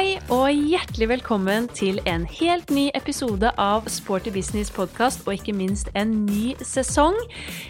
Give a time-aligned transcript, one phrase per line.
[0.00, 5.52] Hei og hjertelig velkommen til en helt ny episode av Sporty business podkast, og ikke
[5.52, 7.18] minst en ny sesong.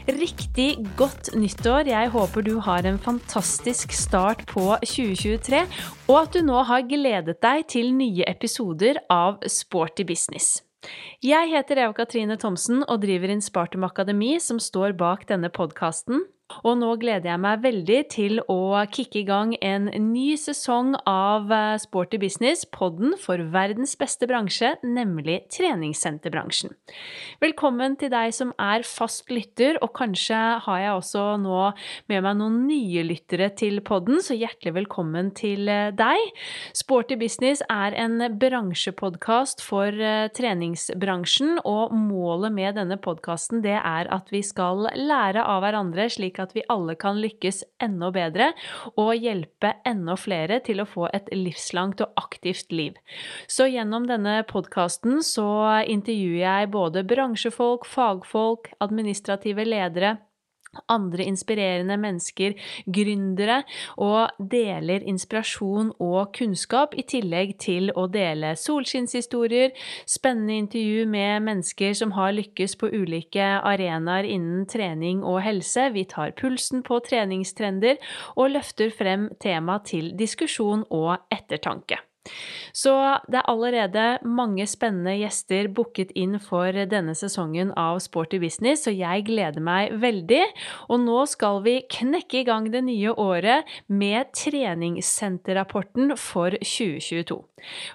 [0.06, 1.90] Riktig godt nyttår.
[1.90, 5.64] Jeg håper du har en fantastisk start på 2023,
[6.06, 10.60] og at du nå har gledet deg til nye episoder av Sporty business.
[11.26, 16.28] Jeg heter Eva Katrine Thomsen og driver Inspartum Akademi, som står bak denne podkasten.
[16.64, 21.50] Og nå gleder jeg meg veldig til å kicke i gang en ny sesong av
[21.54, 26.74] eh, Sporty business, podden for verdens beste bransje, nemlig treningssenterbransjen.
[27.42, 31.60] Velkommen til deg som er fast lytter, og kanskje har jeg også nå
[32.10, 36.34] med meg noen nye lyttere til podden, så hjertelig velkommen til eh, deg.
[36.76, 44.30] Sporty business er en bransjepodkast for eh, treningsbransjen, og målet med denne podkasten er at
[44.32, 48.50] vi skal lære av hverandre, slik at vi alle kan lykkes enda bedre
[48.96, 52.96] og hjelpe enda flere til å få et livslangt og aktivt liv.
[53.50, 55.50] Så gjennom denne podkasten så
[55.84, 60.16] intervjuer jeg både bransjefolk, fagfolk, administrative ledere,
[60.90, 62.54] andre inspirerende mennesker,
[62.86, 63.62] gründere,
[63.96, 69.74] og deler inspirasjon og kunnskap, i tillegg til å dele solskinnshistorier,
[70.08, 75.90] spennende intervju med mennesker som har lykkes på ulike arenaer innen trening og helse.
[75.94, 77.98] Vi tar pulsen på treningstrender
[78.36, 82.02] og løfter frem tema til diskusjon og ettertanke.
[82.76, 82.92] Så
[83.30, 88.94] det er allerede mange spennende gjester booket inn for denne sesongen av Sporty business, så
[88.94, 90.42] jeg gleder meg veldig.
[90.88, 97.40] Og nå skal vi knekke i gang det nye året med treningssenterrapporten for 2022.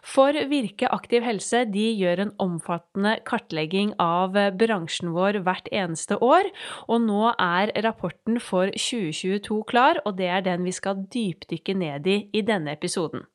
[0.06, 6.52] For Virke aktiv helse de gjør en omfattende kartlegging av bransjen vår hvert eneste år,
[6.86, 12.06] og nå er rapporten for 2022 klar, og det er den vi skal dypdykke ned
[12.12, 13.26] i i denne episoden.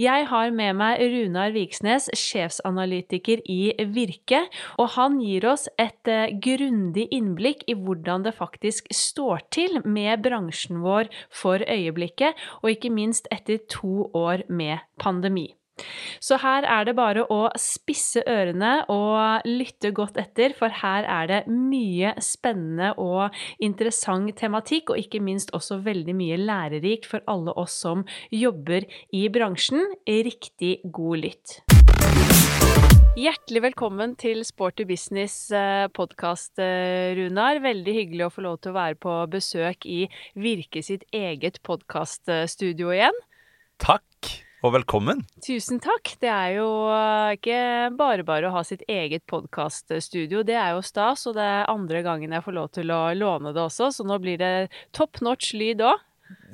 [0.00, 4.44] Jeg har med meg Runar Viksnes, sjefsanalytiker i Virke,
[4.76, 10.24] og han gir oss et eh, grundig innblikk i hvordan det faktisk står til med
[10.26, 15.54] bransjen vår for øyeblikket, og ikke minst etter to år med pandemi.
[16.22, 21.30] Så her er det bare å spisse ørene og lytte godt etter, for her er
[21.30, 27.54] det mye spennende og interessant tematikk, og ikke minst også veldig mye lærerikt for alle
[27.60, 29.82] oss som jobber i bransjen.
[30.06, 31.58] Riktig god lytt.
[33.14, 37.60] Hjertelig velkommen til Sporty business eh, podkast, eh, Runar.
[37.62, 40.00] Veldig hyggelig å få lov til å være på besøk i
[40.34, 43.22] Virke sitt eget podkaststudio igjen.
[43.82, 44.34] Takk
[44.64, 45.20] og velkommen.
[45.44, 46.14] Tusen takk.
[46.22, 47.58] Det er jo eh, ikke
[47.98, 50.40] bare bare å ha sitt eget podkaststudio.
[50.46, 53.52] Det er jo stas, og det er andre gangen jeg får lov til å låne
[53.52, 54.54] det også, så nå blir det
[54.96, 56.00] top notch lyd òg.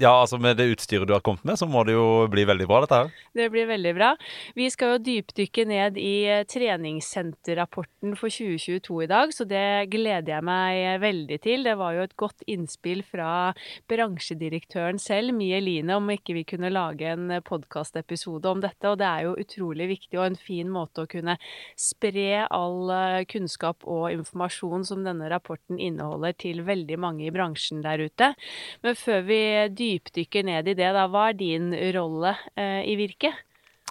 [0.01, 2.67] Ja, altså med det utstyret du har kommet med, så må det jo bli veldig
[2.71, 3.11] bra, dette her.
[3.37, 4.11] Det blir veldig bra.
[4.57, 10.33] Vi skal jo dypdykke ned i eh, treningssenterrapporten for 2022 i dag, så det gleder
[10.39, 11.67] jeg meg veldig til.
[11.69, 13.53] Det var jo et godt innspill fra
[13.93, 18.89] bransjedirektøren selv, Mie Line, om ikke vi kunne lage en podkastepisode om dette.
[18.89, 21.37] Og det er jo utrolig viktig og en fin måte å kunne
[21.77, 27.85] spre all eh, kunnskap og informasjon som denne rapporten inneholder, til veldig mange i bransjen
[27.85, 28.33] der ute.
[28.81, 29.41] Men før vi
[29.77, 33.33] dypdykker ned i det, da, hva er din rolle eh, i Virke?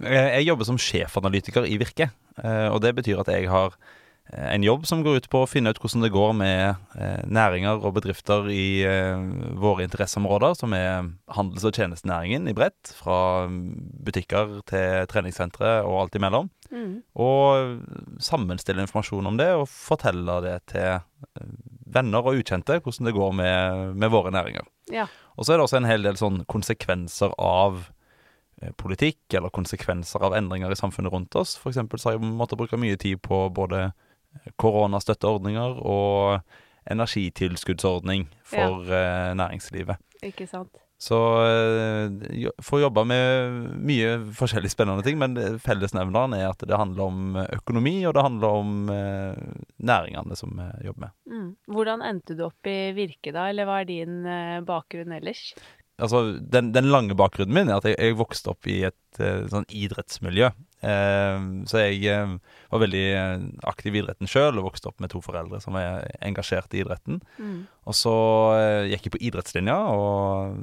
[0.04, 2.12] Eh, jeg jobber som sjefanalytiker i Virke.
[2.40, 3.78] Eh, og det betyr at jeg har
[4.30, 6.92] en jobb som går ut på å finne ut hvordan det går med
[7.34, 8.86] næringer og bedrifter i
[9.58, 12.92] våre interesseområder, som er handels- og tjenestenæringen i bredt.
[12.94, 16.52] Fra butikker til treningssentre og alt imellom.
[16.70, 16.94] Mm.
[17.18, 21.02] Og sammenstille informasjon om det og fortelle det til
[21.94, 24.68] venner og ukjente hvordan det går med, med våre næringer.
[24.94, 25.08] Ja.
[25.38, 27.84] Og så er det også en hel del sånn konsekvenser av
[28.62, 31.56] eh, politikk, eller konsekvenser av endringer i samfunnet rundt oss.
[31.60, 36.42] For eksempel så har jeg måttet bruke mye tid på både eh, koronastøtteordninger og
[36.90, 39.02] energitilskuddsordning for ja.
[39.02, 40.02] eh, næringslivet.
[40.26, 40.74] Ikke sant.
[41.00, 41.16] Så
[42.36, 43.54] jeg får jobbe med
[43.88, 48.58] mye forskjellig spennende ting, men fellesnevneren er at det handler om økonomi, og det handler
[48.60, 49.38] om uh,
[49.80, 51.14] næringene som vi jobber med.
[51.32, 51.50] Mm.
[51.72, 54.20] Hvordan endte du opp i Virke, da, eller hva er din
[54.68, 55.54] bakgrunn ellers?
[56.00, 59.68] Altså, den, den, lange bakgrunnen min er at jeg, jeg vokste opp i et sånn
[59.72, 60.52] idrettsmiljø.
[60.80, 62.14] Så jeg
[62.72, 63.06] var veldig
[63.68, 67.18] aktiv i idretten sjøl og vokste opp med to foreldre som er engasjert i idretten.
[67.36, 67.66] Mm.
[67.84, 68.14] Og så
[68.88, 70.62] gikk jeg på idrettslinja og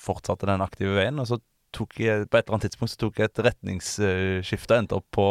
[0.00, 1.22] fortsatte den aktive veien.
[1.22, 1.40] Og så
[1.76, 5.08] tok jeg på et eller annet tidspunkt så tok jeg et retningsskifte og endte opp
[5.14, 5.28] på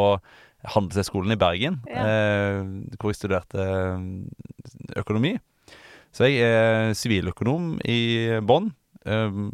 [0.73, 2.03] Handelshøyskolen i Bergen, ja.
[2.03, 2.57] eh,
[2.99, 3.63] hvor jeg studerte
[4.99, 5.37] økonomi.
[6.15, 8.71] Så jeg er siviløkonom i bånn.
[9.09, 9.49] Um,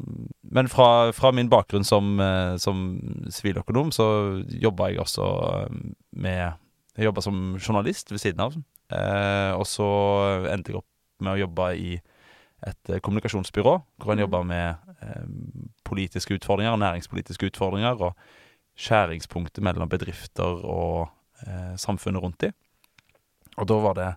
[0.52, 2.86] men fra, fra min bakgrunn som, eh, som
[3.32, 4.08] siviløkonom, så
[4.50, 5.30] jobba jeg også
[5.70, 6.62] um, med
[6.96, 8.54] Jeg jobba som journalist ved siden av.
[8.96, 9.88] Eh, og så
[10.48, 10.88] endte jeg opp
[11.20, 11.90] med å jobbe i
[12.66, 15.26] et eh, kommunikasjonsbyrå, hvor en jobber med eh,
[15.84, 21.12] politiske utfordringer, næringspolitiske utfordringer, og skjæringspunktet mellom bedrifter og
[21.80, 22.54] samfunnet rundt dem.
[23.60, 24.08] Og da var det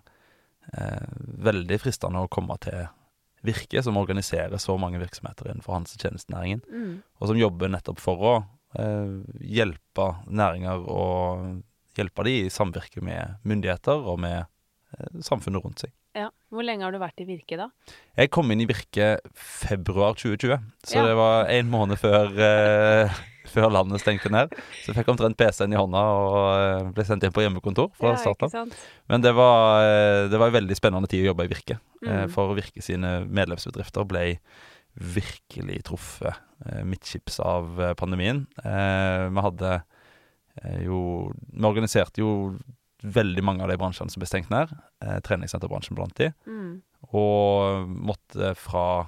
[0.73, 1.07] eh,
[1.47, 2.87] veldig fristende å komme til
[3.45, 7.01] Virke, som organiserer så mange virksomheter innenfor handelstjenestenæringen, Mm.
[7.21, 8.33] og som jobber nettopp for å
[8.77, 11.63] eh, hjelpe næringer og
[11.97, 15.91] hjelpe de i samvirke med myndigheter og med eh, samfunnet rundt seg.
[16.15, 16.29] Ja.
[16.51, 17.67] Hvor lenge har du vært i Virke, da?
[18.17, 21.05] Jeg kom inn i Virke februar 2020, så Ja.
[21.05, 23.09] det var en måned før, eh,
[23.51, 24.53] før landet stengte ned.
[24.81, 28.13] Så jeg fikk omtrent PC-en i hånda og eh, ble sendt inn på hjemmekontor fra
[28.15, 28.71] ja, starten?
[29.11, 31.79] Men det var, eh, det var en veldig spennende tid å jobbe i Virke.
[32.05, 32.29] Eh, Mm.
[32.31, 34.21] For Virke sine medlemsbedrifter ble
[34.95, 36.39] virkelig truffet
[36.87, 38.45] midtskips av pandemien.
[38.63, 39.73] Vi hadde
[40.83, 42.31] jo Vi organiserte jo
[43.03, 44.71] veldig mange av de bransjene som ble stengt ned.
[45.23, 46.31] Treningssenterbransjen blant de.
[46.47, 46.81] Mm.
[47.15, 49.07] Og måtte fra,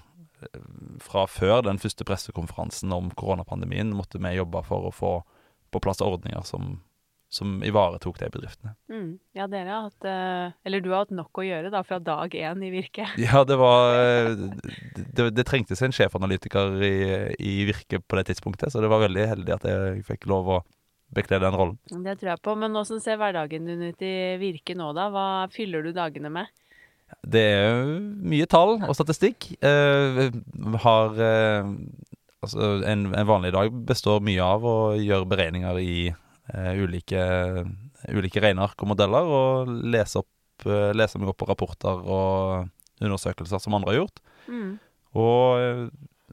[1.03, 5.11] fra før den første pressekonferansen om koronapandemien, måtte vi jobbe for å få
[5.71, 6.73] på plass ordninger som,
[7.31, 8.73] som ivaretok de bedriftene.
[8.91, 9.13] Mm.
[9.37, 12.35] Ja, dere har hatt eh, Eller du har hatt nok å gjøre da, fra dag
[12.35, 13.07] én i Virke.
[13.21, 13.95] Ja, det var
[14.35, 16.95] Det, det trengtes en sjefanalytiker i,
[17.39, 20.61] i Virke på det tidspunktet, så det var veldig heldig at jeg fikk lov å
[21.11, 21.79] bekle den rollen.
[21.91, 22.55] Det tror jeg på.
[22.59, 25.09] Men åssen ser hverdagen din ut i Virke nå, da?
[25.11, 26.51] Hva fyller du dagene med?
[27.21, 27.81] Det er
[28.31, 29.51] mye tall og statistikk.
[29.61, 30.29] Eh,
[30.85, 31.73] har eh,
[32.41, 37.21] Altså, en, en vanlig dag består mye av å gjøre beregninger i eh, ulike,
[38.09, 42.65] ulike regneark og modeller, og lese, opp, eh, lese meg opp på rapporter og
[42.97, 44.23] undersøkelser som andre har gjort.
[44.49, 44.71] Mm.
[45.21, 45.83] Og eh,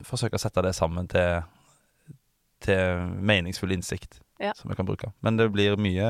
[0.09, 1.45] forsøke å sette det sammen til,
[2.65, 4.55] til meningsfull innsikt Ja.
[4.57, 5.13] som jeg kan bruke.
[5.21, 6.09] Men det blir mye,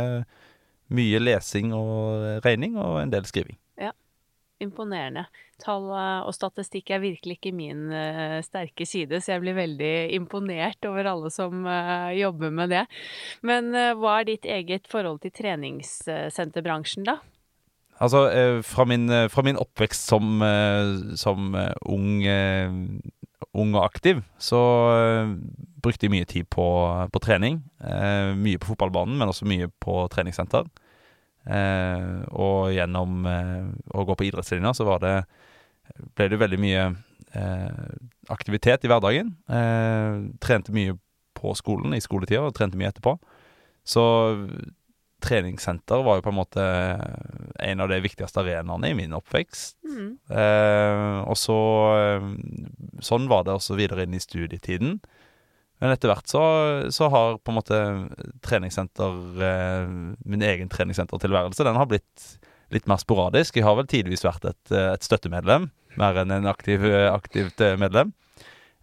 [0.95, 3.59] mye lesing og regning, og en del skriving.
[4.59, 5.23] Imponerende.
[5.63, 9.93] Tall eh, og statistikk er virkelig ikke min uh, sterke side, så jeg blir veldig
[10.17, 12.85] imponert over alle som uh, jobber med det.
[13.47, 17.21] Men uh, hva er ditt eget forhold til treningssenterbransjen, da?
[17.99, 18.25] Altså,
[18.63, 20.39] fra, min, fra min oppvekst som,
[21.19, 21.49] som
[21.91, 24.61] ung, ung og aktiv, så
[25.83, 26.67] brukte jeg mye tid på,
[27.11, 27.59] på trening.
[28.39, 30.71] Mye på fotballbanen, men også mye på treningssenter.
[31.49, 32.07] Eh,
[32.37, 35.15] og gjennom eh, å gå på idrettslinja så var det,
[36.19, 36.87] ble det veldig mye
[37.33, 37.85] eh,
[38.35, 39.33] aktivitet i hverdagen.
[39.49, 40.99] Eh, trente mye
[41.39, 43.17] på skolen i skoletida, og trente mye etterpå.
[43.89, 44.05] Så
[45.25, 46.65] treningssenter var jo på en måte
[47.59, 49.77] en av de viktigste arenaene i min oppvekst.
[49.89, 50.11] Mm.
[50.31, 51.61] Eh, og så
[51.97, 52.29] eh,
[53.03, 54.97] Sånn var det også videre inn i studietiden.
[55.79, 56.43] Men etter hvert så,
[56.95, 57.81] så har på en måte
[58.43, 59.91] treningssenter eh,
[60.27, 62.31] Min egen treningssentertilværelse Den har blitt
[62.75, 63.57] litt mer sporadisk.
[63.57, 67.77] Jeg har vel tidvis vært et, eh, et støttemedlem mer enn en aktiv, aktivt eh,
[67.81, 68.13] medlem.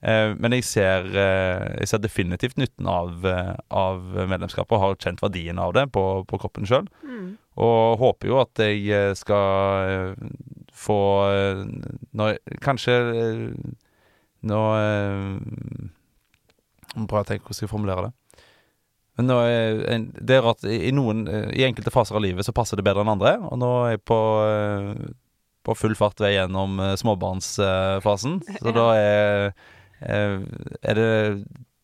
[0.05, 4.99] Eh, men jeg ser, eh, jeg ser definitivt nytten av, eh, av medlemskapet og har
[5.01, 6.89] kjent verdien av det på, på kroppen sjøl.
[7.05, 7.35] Mm.
[7.65, 10.29] Og håper jo at jeg eh, skal eh,
[10.75, 10.99] få
[11.31, 11.63] eh,
[12.13, 13.43] når, Kanskje eh,
[14.45, 14.59] Nå
[16.95, 18.13] Må bare tenke hvordan jeg skal formulere det.
[19.15, 22.53] Men nå er, det er rart i, noen eh, I enkelte faser av livet så
[22.55, 23.37] passer det bedre enn andre.
[23.47, 25.05] Og nå er jeg på, eh,
[25.65, 28.41] på full fart vei gjennom eh, småbarnsfasen.
[28.59, 29.47] Så da er,
[30.01, 31.07] er det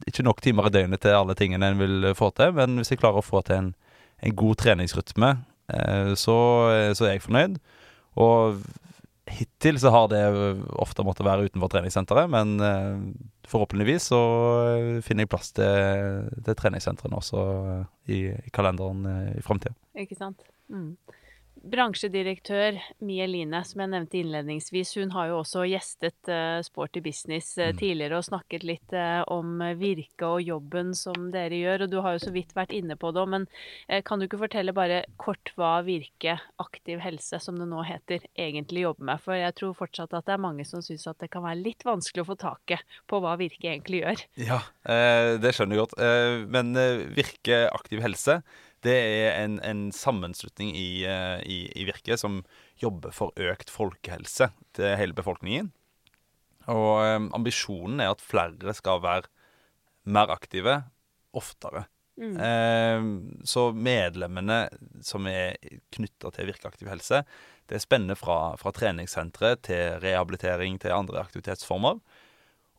[0.10, 2.52] ikke nok timer i døgnet til alle tingene en vil få til.
[2.58, 3.72] Men hvis jeg klarer å få til en,
[4.22, 5.36] en god treningsrytme,
[6.20, 6.36] så,
[6.98, 7.54] så er jeg fornøyd.
[8.20, 8.58] Og
[9.30, 10.22] hittil så har det
[10.82, 13.04] ofte måttet være utenfor treningssenteret, men eh,
[13.50, 14.22] forhåpentligvis så
[14.72, 17.44] eh, finner jeg plass til, til treningssentrene også
[18.10, 19.76] i, i kalenderen eh, i framtida.
[20.02, 20.42] Ikke sant?
[20.72, 20.96] Mm.
[21.62, 27.54] Bransjedirektør Mie Line, som jeg nevnte innledningsvis, hun har jo også gjestet eh, Sporty Business
[27.58, 27.78] eh, Mm.
[27.78, 31.84] tidligere og snakket litt eh, om virke og jobben som dere gjør.
[31.86, 33.46] Og du har jo så vidt vært inne på det, men
[34.08, 38.84] kan du ikke fortelle bare kort hva Virke aktiv helse, som det nå heter, egentlig
[38.86, 39.22] jobber med?
[39.24, 41.86] For jeg tror fortsatt at det er mange som syns at det kan være litt
[41.88, 44.26] vanskelig å få taket på hva Virke egentlig gjør.
[44.50, 44.60] Ja,
[45.42, 45.96] det skjønner jeg godt.
[46.52, 46.74] Men
[47.16, 48.42] Virke aktiv helse,
[48.86, 52.42] det er en, en sammenslutning i, eh, i, i Virke som
[52.82, 55.72] jobber for økt folkehelse til hele befolkningen.
[56.70, 59.30] Og um, ambisjonen er at flere skal være
[60.10, 60.82] mer aktive
[61.38, 61.86] oftere.
[62.22, 62.36] Mm.
[62.38, 63.06] Eh,
[63.48, 64.66] så medlemmene
[65.06, 65.58] som er
[65.94, 67.24] knytta til Virke aktiv helse,
[67.72, 72.02] det spenner fra, fra treningssentre til rehabilitering til andre aktivitetsformer.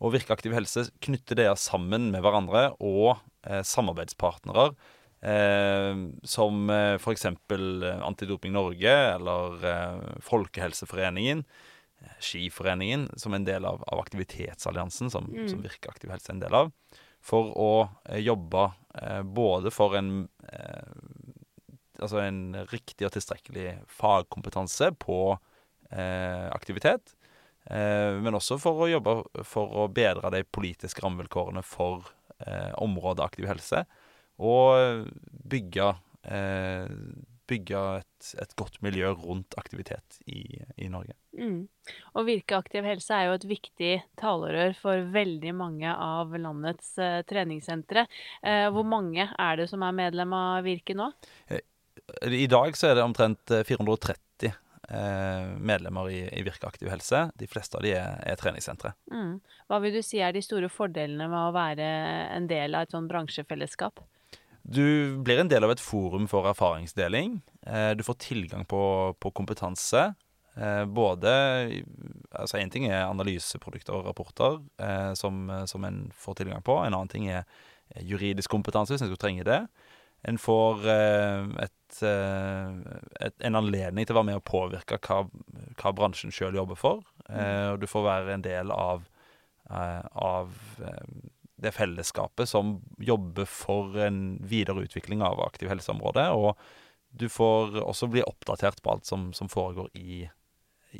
[0.03, 4.73] Og Virke aktiv helse knytter det sammen med hverandre og eh, samarbeidspartnere.
[5.23, 5.95] Eh,
[6.26, 7.26] som eh, f.eks.
[8.02, 11.45] Antidoping Norge eller eh, Folkehelseforeningen.
[12.02, 15.49] eh, Skiforeningen, som en del av, av aktivitetsalliansen, som, Mm.
[15.49, 16.73] som Virke aktiv helse er en del av.
[17.23, 17.71] For å
[18.11, 20.83] eh, jobbe eh, både for en eh,
[22.02, 25.38] Altså en riktig og tilstrekkelig fagkompetanse på
[25.93, 27.12] eh, aktivitet.
[27.71, 29.12] Eh, men også for å jobbe
[29.47, 32.09] for å bedre de politiske rammevilkårene for
[32.43, 33.85] eh, området aktiv helse.
[34.41, 35.09] Og
[35.53, 35.89] bygge,
[36.25, 36.87] eh,
[37.51, 40.45] bygge et, et godt miljø rundt aktivitet i,
[40.77, 41.15] i Norge.
[41.39, 41.67] Mm.
[42.17, 47.21] Og Virke aktiv helse er jo et viktig talerør for veldig mange av landets eh,
[47.29, 48.07] treningssentre.
[48.43, 51.12] Eh, hvor mange er det som er medlem av Virke nå?
[52.27, 54.53] I dag så er det omtrent eh, 430
[54.89, 57.25] eh, medlemmer i, i Virke aktiv helse.
[57.39, 58.95] De fleste av de er, er treningssentre.
[59.12, 59.37] Mm.
[59.69, 61.93] Hva vil du si er de store fordelene med å være
[62.37, 64.05] en del av et sånn bransjefellesskap?
[64.62, 67.40] Du blir en del av et forum for erfaringsdeling.
[67.66, 68.83] Eh, du får tilgang på,
[69.19, 70.12] på kompetanse.
[70.54, 71.33] Eh, både
[72.33, 76.78] Altså én ting er analyseprodukter og rapporter eh, som, som en får tilgang på.
[76.81, 77.45] En annen ting er
[78.00, 79.61] juridisk kompetanse, hvis en skulle trenge det.
[80.25, 85.25] En får et, et, en anledning til å være med og påvirke hva,
[85.81, 87.02] hva bransjen sjøl jobber for.
[87.28, 89.04] Eh, og du får være en del av,
[89.71, 90.54] eh, av
[91.62, 96.28] det fellesskapet som jobber for en videre utvikling av aktiv helseområde.
[96.35, 96.59] Og
[97.12, 100.25] du får også bli oppdatert på alt som, som foregår i,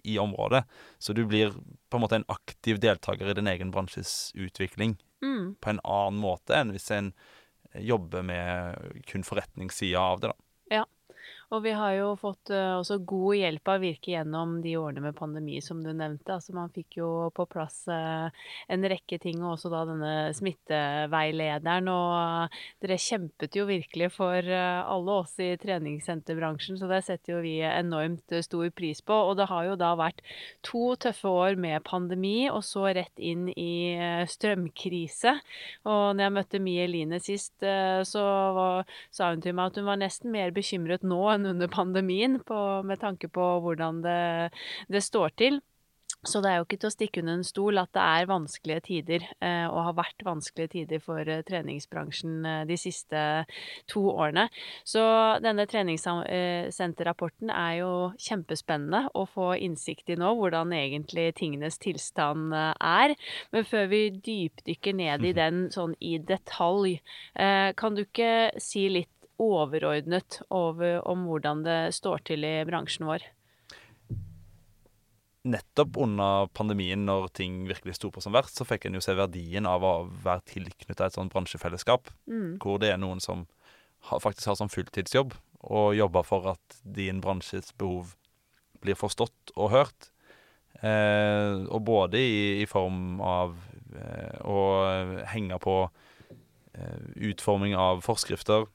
[0.05, 0.65] i området.
[0.99, 1.55] Så du blir
[1.91, 5.55] på en måte en aktiv deltaker i din egen bransjes utvikling Mm.
[5.63, 7.13] på en annen måte enn hvis en
[7.79, 10.33] jobber med kun forretningssida av det.
[10.33, 10.79] da.
[11.53, 15.17] Og vi har jo fått eh, også god hjelp av Virke gjennom de årene med
[15.19, 16.39] pandemi som du nevnte.
[16.39, 21.91] Altså man fikk jo på plass eh, en rekke ting, og også da denne smitteveilederen.
[21.93, 27.43] Og eh, dere kjempet jo virkelig for alle oss i treningssenterbransjen, så det setter jo
[27.45, 29.21] vi enormt stor pris på.
[29.29, 30.25] Og det har jo da vært
[30.65, 33.93] to tøffe år med pandemi, og så rett inn i
[34.31, 35.37] strømkrise.
[35.85, 38.25] Og når jeg møtte Mie Line sist, så
[38.57, 42.41] var, sa hun til meg at hun var nesten mer bekymret nå enn under pandemien,
[42.47, 44.23] på, med tanke på hvordan det,
[44.93, 45.61] det står til.
[46.23, 48.83] Så det er jo ikke til å stikke under en stol at det er vanskelige
[48.87, 53.23] tider, eh, og har vært vanskelige tider for eh, treningsbransjen eh, de siste
[53.91, 54.45] to årene.
[54.87, 55.03] Så
[55.43, 57.91] denne treningssenterrapporten er jo
[58.23, 63.17] kjempespennende å få innsikt i nå, hvordan egentlig tingenes tilstand er.
[63.51, 67.01] Men før vi dypdykker ned i den sånn i detalj,
[67.35, 69.12] kan du ikke si litt
[69.43, 73.25] overordnet over, om hvordan det står til i bransjen vår?
[75.43, 79.15] Nettopp under pandemien, når ting virkelig sto på som verst, så fikk en jo se
[79.19, 82.59] verdien av å være tilknyttet et sånt bransjefellesskap, Mm.
[82.63, 83.47] hvor det er noen som
[84.03, 88.15] faktisk har som fulltidsjobb, og jobber for at din bransjes behov
[88.83, 90.11] blir forstått og hørt.
[90.83, 93.55] Eh, og både i, i form av
[93.95, 95.77] eh, å henge på
[96.75, 98.67] eh, utforming av forskrifter,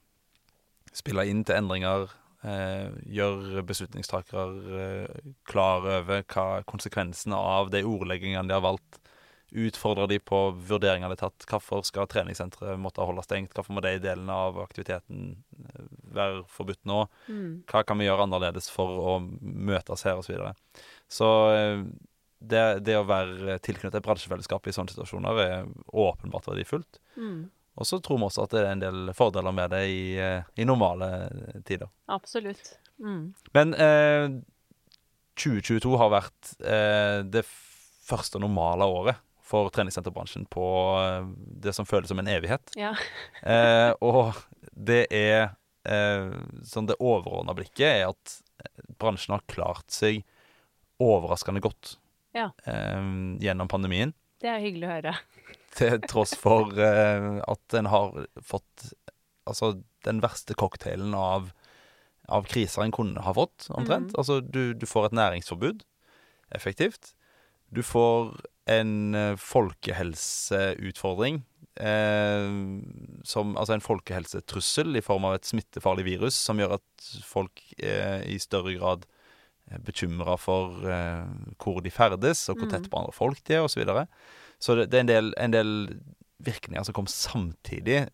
[0.96, 2.08] spille inn til endringer,
[2.46, 4.46] eh, gjøre beslutningstakere
[4.82, 9.00] eh, klar over hva konsekvensene av de ordleggingene de har valgt.
[9.48, 11.46] Utfordre de på vurderinger de har tatt.
[11.48, 13.54] Hvorfor skal treningssenteret måtte holde stengt?
[13.56, 17.06] Hvorfor må de delene av aktiviteten eh, være forbudt nå?
[17.28, 17.64] Mm.
[17.70, 20.28] Hva kan vi gjøre annerledes for å møtes her, osv.
[20.28, 20.54] Så, videre.
[21.08, 21.86] så eh,
[22.38, 27.00] det, det å være tilknyttet bransjefellesskapet bransjefellesskap i sånne situasjoner er åpenbart verdifullt.
[27.16, 27.48] Mm.
[27.78, 30.42] Og så tror vi også at det er en del fordeler med det i, eh,
[30.58, 31.08] i normale
[31.68, 31.86] tider.
[32.10, 32.72] Absolutt.
[32.98, 33.28] Mm.
[33.54, 34.26] Men eh,
[35.38, 37.44] 2022 har vært eh, det
[38.08, 40.64] første normale året for treningssenterbransjen på
[40.98, 41.28] eh,
[41.62, 42.74] det som føles som en evighet.
[42.78, 42.94] Ja.
[43.48, 44.34] Eh, og
[44.74, 45.52] det er
[45.86, 46.32] eh,
[46.66, 48.34] Sånn det overordna blikket er at
[48.98, 50.24] bransjen har klart seg
[50.98, 51.94] overraskende godt
[52.34, 52.48] Ja.
[52.66, 52.98] eh,
[53.40, 54.12] gjennom pandemien.
[54.42, 55.14] Det er hyggelig å høre.
[55.78, 58.88] Til tross for eh, at en har fått
[59.46, 59.76] altså,
[60.06, 61.52] den verste cocktailen av,
[62.28, 64.10] av kriser en kunne ha fått, omtrent.
[64.10, 64.16] Mm.
[64.18, 65.84] Altså, du, du får et næringsforbud,
[66.56, 67.12] effektivt.
[67.70, 68.34] Du får
[68.68, 71.44] en eh, folkehelseutfordring.
[71.78, 72.48] Eh,
[73.28, 78.24] som, altså en folkehelsetrussel i form av et smittefarlig virus som gjør at folk eh,
[78.26, 79.04] i større grad
[79.70, 81.28] er bekymra for eh,
[81.60, 82.72] hvor de ferdes, og hvor Mhm.
[82.74, 83.76] tett på andre folk de er, osv.
[83.76, 84.06] Så, videre.
[84.58, 85.74] Så det, det er en del, en del
[86.44, 88.06] virkninger som kom samtidig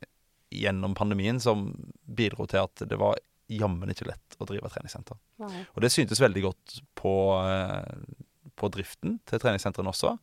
[0.54, 1.70] gjennom pandemien, som
[2.04, 3.18] bidro til at det var
[3.52, 5.18] jammen ikke lett å drive treningssenter.
[5.42, 8.14] Og det syntes veldig godt på, eh,
[8.56, 10.14] på driften til treningssentrene også.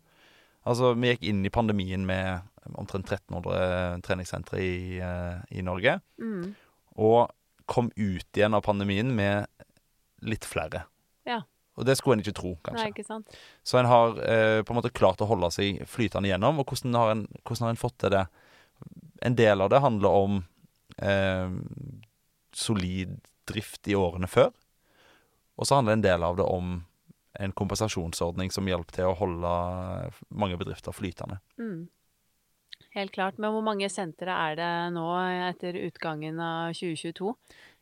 [0.70, 2.48] Altså, vi gikk inn i pandemien med
[2.78, 6.00] omtrent 1300 treningssentre i, eh, i Norge.
[6.22, 6.54] Mm.
[7.02, 7.32] Og
[7.66, 9.48] kom ut igjen av pandemien med
[10.22, 10.86] litt flere.
[11.82, 12.84] Og det skulle en ikke tro, kanskje.
[12.84, 13.38] Nei, ikke sant.
[13.66, 16.62] Så en har eh, på en måte klart å holde seg flytende gjennom.
[16.62, 18.26] Og hvordan har en, hvordan har en fått til det?
[19.26, 20.38] En del av det handler om
[21.02, 21.56] eh,
[22.54, 23.18] solid
[23.50, 24.52] drift i årene før.
[25.58, 26.78] Og så handler en del av det om
[27.42, 29.56] en kompensasjonsordning som hjelper til å holde
[30.30, 31.40] mange bedrifter flytende.
[31.58, 31.88] Mm.
[32.92, 33.38] Helt klart.
[33.40, 35.06] Men hvor mange sentre er det nå
[35.48, 37.34] etter utgangen av 2022?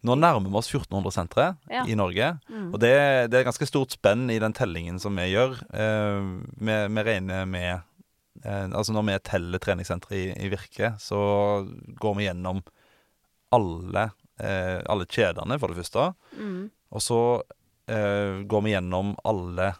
[0.08, 1.84] Nå nærmer vi oss 1400-sentre Ja.
[1.88, 2.29] i Norge.
[2.48, 2.70] Mm.
[2.74, 2.94] Og det,
[3.32, 5.58] det er ganske stort spenn i den tellingen som vi gjør.
[5.75, 7.82] Eh, vi, vi regner med
[8.46, 11.20] eh, Altså når vi teller treningssentre i, i Virke, så
[12.00, 12.63] går vi gjennom
[13.51, 14.06] alle,
[14.39, 16.08] eh, alle kjedene, for det første.
[16.39, 16.70] Mm.
[16.96, 17.20] Og så
[17.91, 19.74] eh, går vi gjennom alle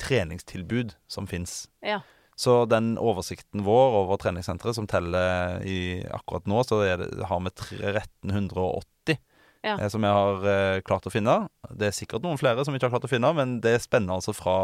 [0.00, 1.68] treningstilbud som fins.
[1.84, 2.00] Ja.
[2.40, 7.42] Så den oversikten vår over treningssenteret som teller i akkurat nå, så er det, har
[7.44, 9.18] vi 1380
[9.62, 9.74] Ja.
[9.76, 11.34] eh, som jeg har eh, klart å finne.
[11.76, 14.16] Det er sikkert noen flere som vi ikke har klart å finne, men det spenner
[14.16, 14.54] altså fra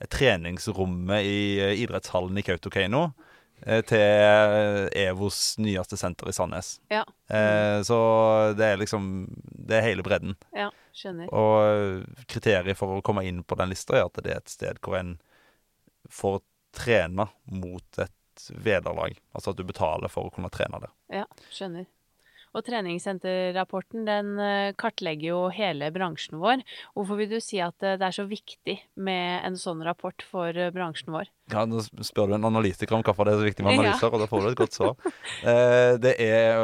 [0.00, 3.02] eh, treningsrommet i eh, idrettshallen i Kautokeino
[3.66, 6.78] eh, til eh, EVOs nyeste senter i Sandnes.
[6.88, 7.02] Ja.
[7.28, 7.98] Eh, så
[8.56, 9.26] det er liksom
[9.68, 10.38] Det er hele bredden.
[10.56, 10.70] ja.
[10.98, 11.28] Skjønner.
[11.30, 14.80] Og kriteriet for å komme inn på den lista er at det er et sted
[14.82, 15.12] hvor en
[16.10, 16.40] får
[16.76, 19.16] trene mot et vederlag.
[19.34, 20.92] Altså at du betaler for å kunne trene der.
[21.22, 21.86] Ja, skjønner.
[22.56, 26.62] Og treningssenterrapporten den eh, kartlegger jo hele bransjen vår.
[26.96, 30.56] Hvorfor vil du si at eh, det er så viktig med en sånn rapport for
[30.56, 31.28] eh, bransjen vår?
[31.52, 33.82] Ja, Nå spør du en analytiker om hvorfor det er så viktig med Ja.
[33.82, 34.96] analyser, og da får du et godt svar.
[35.44, 36.56] Eh, det er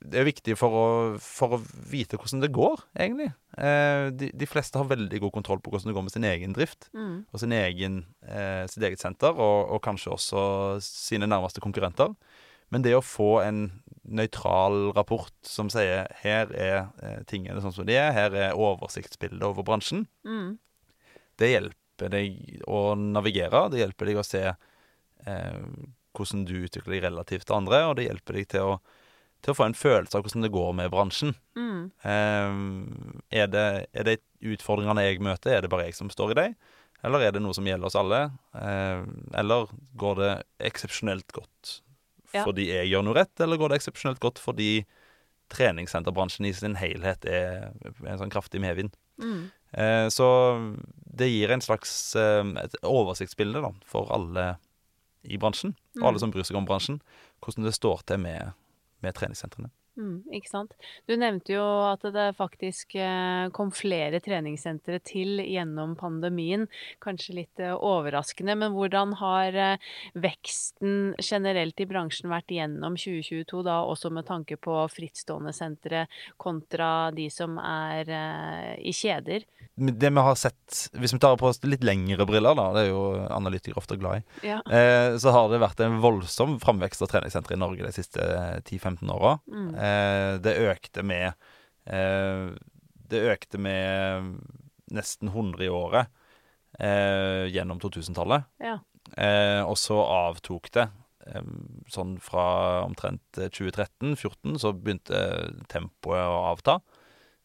[0.00, 0.84] det er viktig for å,
[1.20, 3.30] for å vite hvordan det går, egentlig.
[3.60, 6.54] Eh, de, de fleste har veldig god kontroll på hvordan det går med sin egen
[6.56, 6.88] drift.
[6.96, 7.26] Mm.
[7.28, 10.44] og sin egen, eh, sitt eget senter, og, og kanskje også
[10.84, 12.14] sine nærmeste konkurrenter.
[12.70, 13.64] Men det å få en
[14.06, 19.44] nøytral rapport som sier her er eh, tingene sånn som de er, her er oversiktsbildet
[19.46, 20.56] over bransjen, Mm.
[21.40, 23.66] det hjelper deg å navigere.
[23.72, 25.60] Det hjelper deg å se eh,
[26.16, 28.78] hvordan du utvikler deg relativt til andre, og det hjelper deg til å,
[29.40, 31.34] til å få en følelse av hvordan det går med bransjen.
[31.56, 31.90] Mm.
[32.04, 32.58] Eh,
[33.40, 36.56] er, det, er det utfordringene jeg møter, er det bare jeg som står i dem?
[37.02, 38.22] Eller er det noe som gjelder oss alle?
[38.54, 39.04] Eh,
[39.40, 40.32] eller går det
[40.70, 41.80] eksepsjonelt godt
[42.34, 42.44] Ja.
[42.44, 44.84] fordi jeg gjør noe rett, eller går det eksepsjonelt godt fordi
[45.50, 47.70] treningssenterbransjen i sin helhet er
[48.06, 48.92] en sånn kraftig medvind?
[49.20, 49.48] Mm.
[49.74, 50.26] Uh, så
[51.18, 54.52] det gir en slags uh, et oversiktsbilde da, for alle
[55.26, 56.22] i bransjen, og alle Mm.
[56.22, 57.00] som bryr seg om bransjen,
[57.42, 58.52] hvordan det står til med,
[59.00, 59.70] med treningssentrene.
[60.00, 60.72] Mm, ikke sant.
[61.08, 66.64] Du nevnte jo at det faktisk eh, kom flere treningssentre til gjennom pandemien.
[67.04, 73.60] Kanskje litt eh, overraskende, men hvordan har eh, veksten generelt i bransjen vært gjennom 2022,
[73.66, 76.06] da også med tanke på frittstående sentre
[76.40, 78.08] kontra de som er
[78.80, 79.44] i kjeder?
[79.80, 82.90] Det vi har sett, hvis vi tar på oss litt lengre briller, da, det er
[82.90, 84.58] jo analytikere ofte glad i, Ja.
[85.20, 88.20] så har det vært en voldsom framvekst av treningssentre i Norge de siste
[88.66, 89.38] 10-15 åra.
[89.48, 89.70] Mm.
[89.90, 91.32] Eh, det økte med
[91.90, 92.46] eh,
[93.10, 94.32] Det økte med
[94.94, 96.10] nesten 100 i året
[96.78, 98.46] eh, gjennom 2000-tallet.
[98.62, 98.78] Ja.
[99.16, 100.88] Eh, og så avtok det.
[101.92, 105.20] Sånn fra omtrent 2013-2014 så begynte
[105.70, 106.78] tempoet å avta.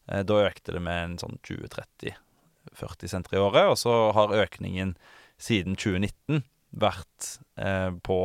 [0.08, 4.96] Eh, da økte det med en sånn 20-30-40 sentre i året, og så har økningen
[5.38, 6.44] siden 2019
[6.76, 8.20] vært eh, på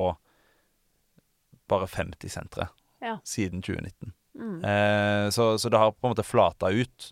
[1.72, 2.70] bare 50 sentre
[3.02, 3.18] Ja.
[3.26, 4.14] siden 2019.
[4.38, 4.64] Mm.
[4.64, 7.12] Eh, så, så det har på en måte flata ut.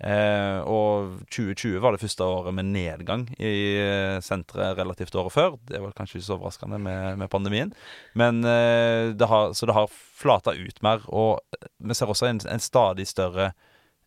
[0.00, 5.58] Eh, og 2020 var det første året med nedgang i eh, senteret relativt året før.
[5.68, 7.72] Det var kanskje ikke så overraskende med, med pandemien.
[8.16, 11.04] Men eh, det har, Så det har flata ut mer.
[11.08, 11.40] Og
[11.78, 13.52] vi ser også en, en stadig større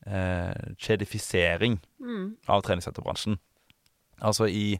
[0.07, 2.35] eh, kjedifisering Mm.
[2.51, 3.37] av treningssenterbransjen.
[4.21, 4.73] Altså i,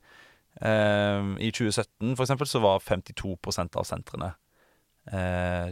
[0.62, 4.34] eh, i 2017 for eksempel så var 52% av sentrene
[5.08, 5.72] eh,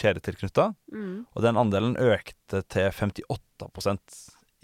[0.00, 0.70] kjedetilknytta.
[0.92, 1.26] Mm.
[1.34, 4.16] Og den andelen økte til 58%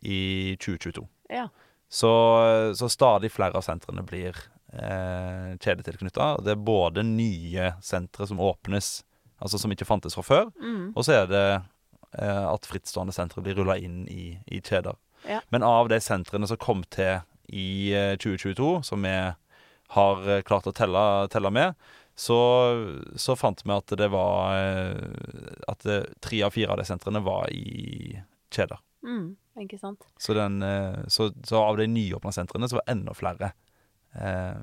[0.03, 1.05] i 2022.
[1.33, 1.47] Ja.
[1.93, 2.11] Så,
[2.77, 4.37] så stadig flere av sentrene blir
[4.73, 6.31] eh, kjedetilknytta.
[6.45, 9.03] Det er både nye sentre som åpnes,
[9.43, 10.93] altså som ikke fantes fra før, Mm.
[10.97, 11.45] og så er det
[12.19, 14.97] eh, at frittstående sentre blir rulla inn i, i kjeder.
[15.29, 15.41] Ja.
[15.55, 17.21] Men av de sentrene som kom til
[17.53, 19.13] i eh, 2022, som vi
[19.93, 21.77] har eh, klart å telle, telle med,
[22.15, 22.39] så,
[23.17, 25.87] så fant vi at det var eh, At
[26.21, 28.19] tre av fire av de sentrene var i
[28.53, 28.81] kjeder.
[29.03, 29.33] Mm.
[29.65, 30.05] Ikke sant.
[30.21, 33.53] Så, den, eh, så, så av de nyåpna sentrene så var enda flere
[34.13, 34.61] eh,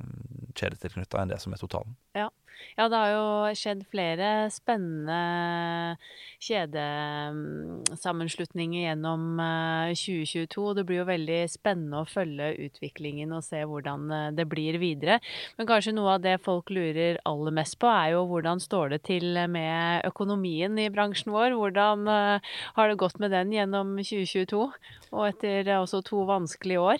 [0.56, 1.98] kjedetilknytta enn det som er totalen.
[2.18, 2.30] Ja.
[2.78, 5.98] Ja, det har jo skjedd flere spennende
[6.40, 10.74] kjedesammenslutninger gjennom eh, 2022.
[10.78, 15.16] Det blir jo veldig spennende å følge utviklingen og se hvordan eh, det blir videre.
[15.60, 19.02] Men kanskje noe av det folk lurer aller mest på, er jo hvordan står det
[19.10, 21.50] til med økonomien i bransjen vår?
[21.60, 22.40] Hvordan eh,
[22.80, 24.72] har det gått med den gjennom 2022,
[25.12, 27.00] og etter også to vanskelige år?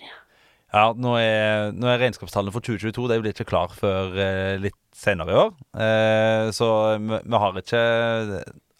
[0.70, 4.78] Ja, nå er, nå er regnskapstallene for 2022 det blir ikke klar før eh, litt
[4.94, 5.54] senere i år.
[5.86, 6.68] Eh, så
[7.02, 7.80] vi, vi har ikke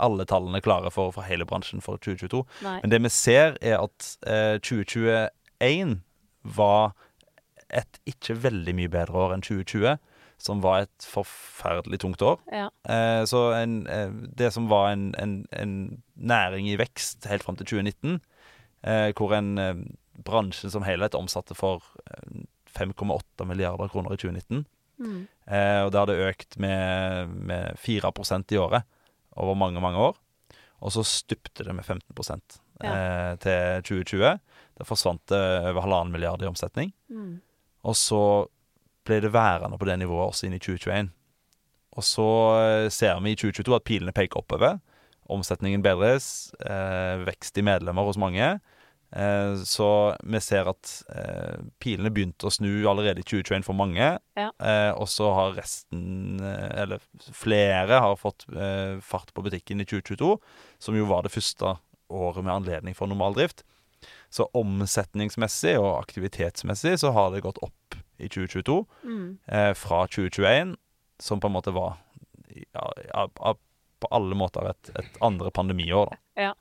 [0.01, 2.45] alle tallene klare for, for hele bransjen for 2022.
[2.65, 2.77] Nei.
[2.85, 5.99] Men det vi ser, er at eh, 2021
[6.57, 6.95] var
[7.71, 9.99] et ikke veldig mye bedre år enn 2020,
[10.41, 12.39] som var et forferdelig tungt år.
[12.55, 12.69] Ja.
[12.89, 15.75] Eh, så en, eh, det som var en, en, en
[16.17, 18.21] næring i vekst helt fram til 2019,
[18.87, 19.53] eh, hvor en
[20.21, 22.45] eh, bransje som helhet omsatte for eh,
[22.77, 24.65] 5,8 milliarder kroner i 2019.
[25.01, 25.21] Mm.
[25.47, 28.87] Eh, og det hadde økt med, med 4% i året
[29.41, 30.19] over mange, mange år.
[30.81, 32.41] Og så stupte det med 15
[32.81, 34.39] eh, til 2020.
[34.79, 36.93] Det forsvant det over halvannen milliard i omsetning.
[37.09, 37.41] Mm.
[37.85, 38.23] Og så
[39.09, 41.11] ble det værende på det nivået også inn i 2021.
[41.99, 42.29] Og så
[42.61, 44.79] eh, ser vi i 2022 at pilene peker oppover.
[45.31, 46.53] Omsetningen bedres.
[46.65, 48.59] Eh, vekst i medlemmer hos mange.
[49.13, 49.87] Eh, så
[50.23, 54.13] vi ser at eh, pilene begynte å snu allerede i 2021 for mange.
[54.39, 54.51] Ja.
[54.63, 57.03] Eh, og så har resten, eller
[57.35, 58.47] flere, har fått
[59.03, 60.37] fart på butikken i 2022.
[60.79, 61.77] Som jo var det første
[62.11, 63.65] året med anledning for normaldrift.
[64.31, 69.39] Så omsetningsmessig og aktivitetsmessig så har det gått opp i 2022 Mm.
[69.49, 70.77] eh, fra 2021,
[71.19, 71.97] som på en måte var
[72.75, 73.27] ja,
[74.01, 76.11] på alle måter et, et andre pandemiår.
[76.11, 76.43] da.
[76.43, 76.55] Ja.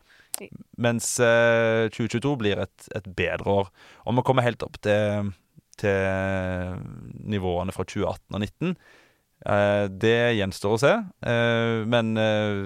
[0.79, 3.71] Mens eh, 2022 blir et, et bedre år.
[4.07, 5.33] Om vi kommer helt opp til,
[5.81, 6.79] til
[7.29, 8.75] nivåene fra 2018 og 2019,
[9.53, 10.93] eh, det gjenstår å se.
[11.33, 12.65] Eh, men eh,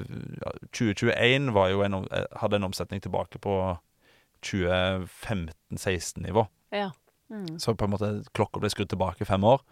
[0.71, 3.53] 2021 var jo en, eh, hadde en omsetning tilbake på
[4.43, 6.45] 2015-16-nivå.
[6.75, 6.91] Ja.
[7.31, 7.55] Mm.
[7.59, 9.63] Så på en måte klokka ble skrudd tilbake fem år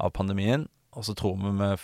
[0.00, 0.68] av pandemien.
[0.96, 1.74] Og så tror vi vi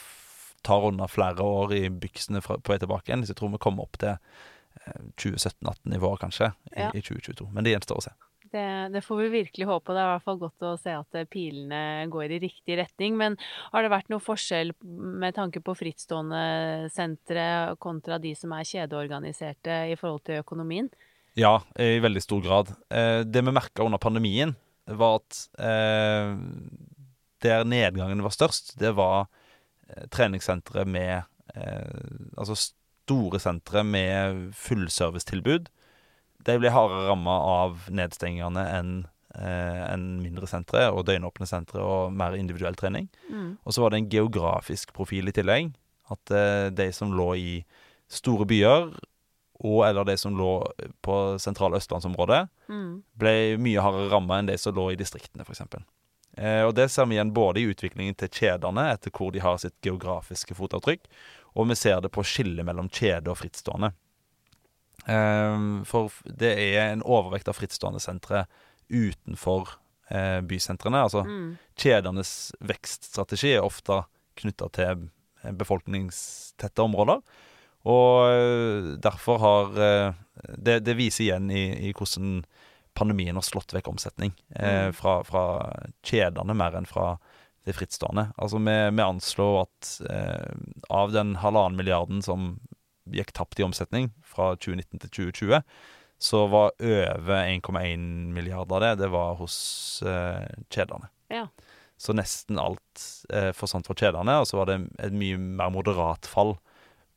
[0.66, 3.24] tar unna flere år i byksene på vei tilbake igjen.
[3.26, 4.44] Så jeg tror vi kommer opp til eh,
[5.16, 6.90] 2017-18-nivåer kanskje Ja.
[6.94, 7.50] i 2022.
[7.52, 8.12] Men det gjenstår å se.
[8.46, 9.92] Det, det får vi virkelig håpe.
[9.92, 13.16] Det er i hvert fall godt å se at eh, pilene går i riktig retning.
[13.18, 13.36] Men
[13.72, 19.80] har det vært noe forskjell med tanke på frittstående sentre kontra de som er kjedeorganiserte
[19.90, 20.88] i forhold til økonomien?
[21.36, 22.70] Ja, i veldig stor grad.
[22.88, 24.54] Eh, det vi merka under pandemien,
[24.86, 26.36] var at eh,
[27.42, 29.26] der nedgangen var størst, det var
[30.10, 31.98] treningssentre med eh,
[32.38, 32.54] Altså
[33.06, 35.68] store sentre med fullservicetilbud.
[36.46, 38.92] De ble hardere ramma av nedstengingene enn
[39.36, 43.08] eh, enn mindre sentre og døgnåpne sentre og mer individuell trening.
[43.30, 43.56] Mm.
[43.64, 45.74] Og så var det en geografisk profil i tillegg.
[46.10, 47.52] At eh, de som lå i
[48.08, 48.90] store byer,
[49.66, 50.50] og eller de som lå
[51.02, 53.02] på sentrale østlandsområdet, Mm.
[53.14, 55.62] ble mye hardere ramma enn de som lå i distriktene, f.eks.
[56.36, 59.56] Eh, og det ser vi igjen både i utviklingen til kjedene, etter hvor de har
[59.60, 61.06] sitt geografiske fotavtrykk,
[61.56, 63.92] og vi ser det på skillet mellom kjede og frittstående.
[65.06, 65.56] Eh,
[65.88, 68.44] for det er en overvekt av frittstående sentre
[68.92, 69.78] utenfor
[70.10, 71.00] eh, bysentrene.
[71.08, 71.56] Altså Mm.
[71.74, 74.04] kjedenes vekststrategi er ofte
[74.36, 75.08] knytta til
[75.56, 77.22] befolkningstette områder.
[77.86, 79.68] Og derfor har
[80.58, 82.40] det, det viser igjen i, i hvordan
[82.96, 84.94] pandemien har slått vekk omsetning eh, Mm.
[84.96, 85.42] fra, fra
[86.06, 87.16] kjedene mer enn fra
[87.66, 88.30] de frittstående.
[88.38, 90.56] Altså vi, vi anslår at eh,
[90.90, 92.54] av den halvannen milliarden som
[93.10, 95.62] gikk tapt i omsetning fra 2019 til 2020,
[96.18, 97.98] så var over 1,1
[98.32, 99.56] milliard av det det var hos
[100.06, 101.10] eh, kjedene.
[101.28, 101.46] Ja.
[102.00, 106.26] Så nesten alt eh, forsvant fra kjedene, og så var det et mye mer moderat
[106.28, 106.56] fall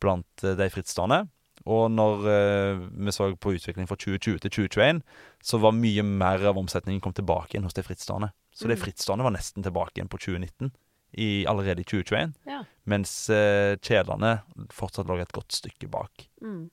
[0.04, 1.24] blant eh, de frittstående.
[1.68, 5.02] Og når eh, vi så på utviklingen fra 2020 til 2021,
[5.44, 8.32] så var mye mer av omsetningen kom tilbake igjen hos de frittstående.
[8.56, 8.82] Så de Mm.
[8.84, 10.72] frittstående var nesten tilbake igjen på 2019,
[11.18, 12.34] i, allerede i 2021.
[12.46, 12.64] Ja.
[12.86, 14.42] Mens eh, kjedene
[14.72, 16.28] fortsatt lå et godt stykke bak.
[16.42, 16.70] Mm.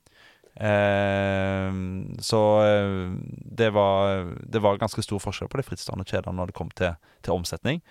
[0.57, 1.71] Eh,
[2.21, 3.13] så eh,
[3.59, 6.97] det var, det var ganske stor forskjell på de frittstående kjedene når det kom til,
[7.23, 7.83] til omsetning.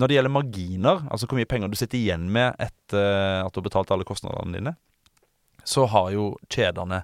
[0.00, 3.60] Når det gjelder marginer, altså hvor mye penger du sitter igjen med etter at du
[3.60, 4.72] har betalt alle kostnadene dine,
[5.64, 7.02] så har jo kjedene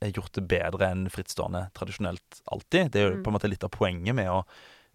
[0.00, 2.90] gjort det bedre enn frittstående tradisjonelt alltid.
[2.92, 3.22] Det er jo Mm.
[3.24, 4.44] på en måte litt av poenget med å,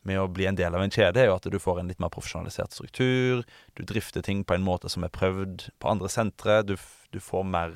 [0.03, 1.99] med å bli en del av en kjede, er jo at du får en litt
[1.99, 3.43] mer profesjonalisert struktur.
[3.75, 6.63] Du drifter ting på en måte som er prøvd på andre sentre.
[6.65, 6.75] Du,
[7.11, 7.71] du får mer,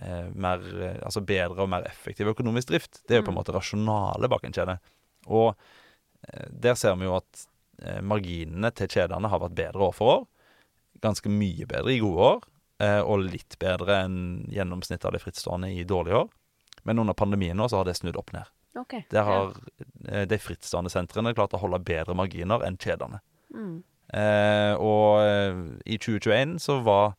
[0.00, 3.02] eh, mer eh, Altså bedre og mer effektiv økonomisk drift.
[3.06, 3.42] Det er jo på en Mm.
[3.44, 4.78] måte rasjonale bak en kjede.
[5.28, 5.54] Og
[6.32, 7.46] eh, der ser vi jo at
[7.82, 10.26] eh, marginene til kjedene har vært bedre år for år.
[11.00, 12.40] Ganske mye bedre i gode år,
[12.80, 16.30] og litt bedre enn gjennomsnittet av de frittstående i dårlige år.
[16.88, 18.48] Men under pandemien nå så har det snudd opp ned.
[18.80, 19.02] Okay.
[19.12, 20.24] Der har ja.
[20.30, 23.20] de frittstående sentrene klart å holde bedre marginer enn kjedene.
[23.52, 23.82] Mm.
[24.10, 27.12] Eh, og eh, i 2021 så var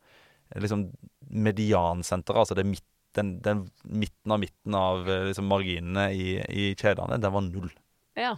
[0.52, 0.89] eh, liksom
[1.32, 6.71] mediansenteret, altså det midt, den, den midten av midten av eh, liksom marginene i, i
[6.76, 7.71] kjedene, den var null.
[8.19, 8.38] ja.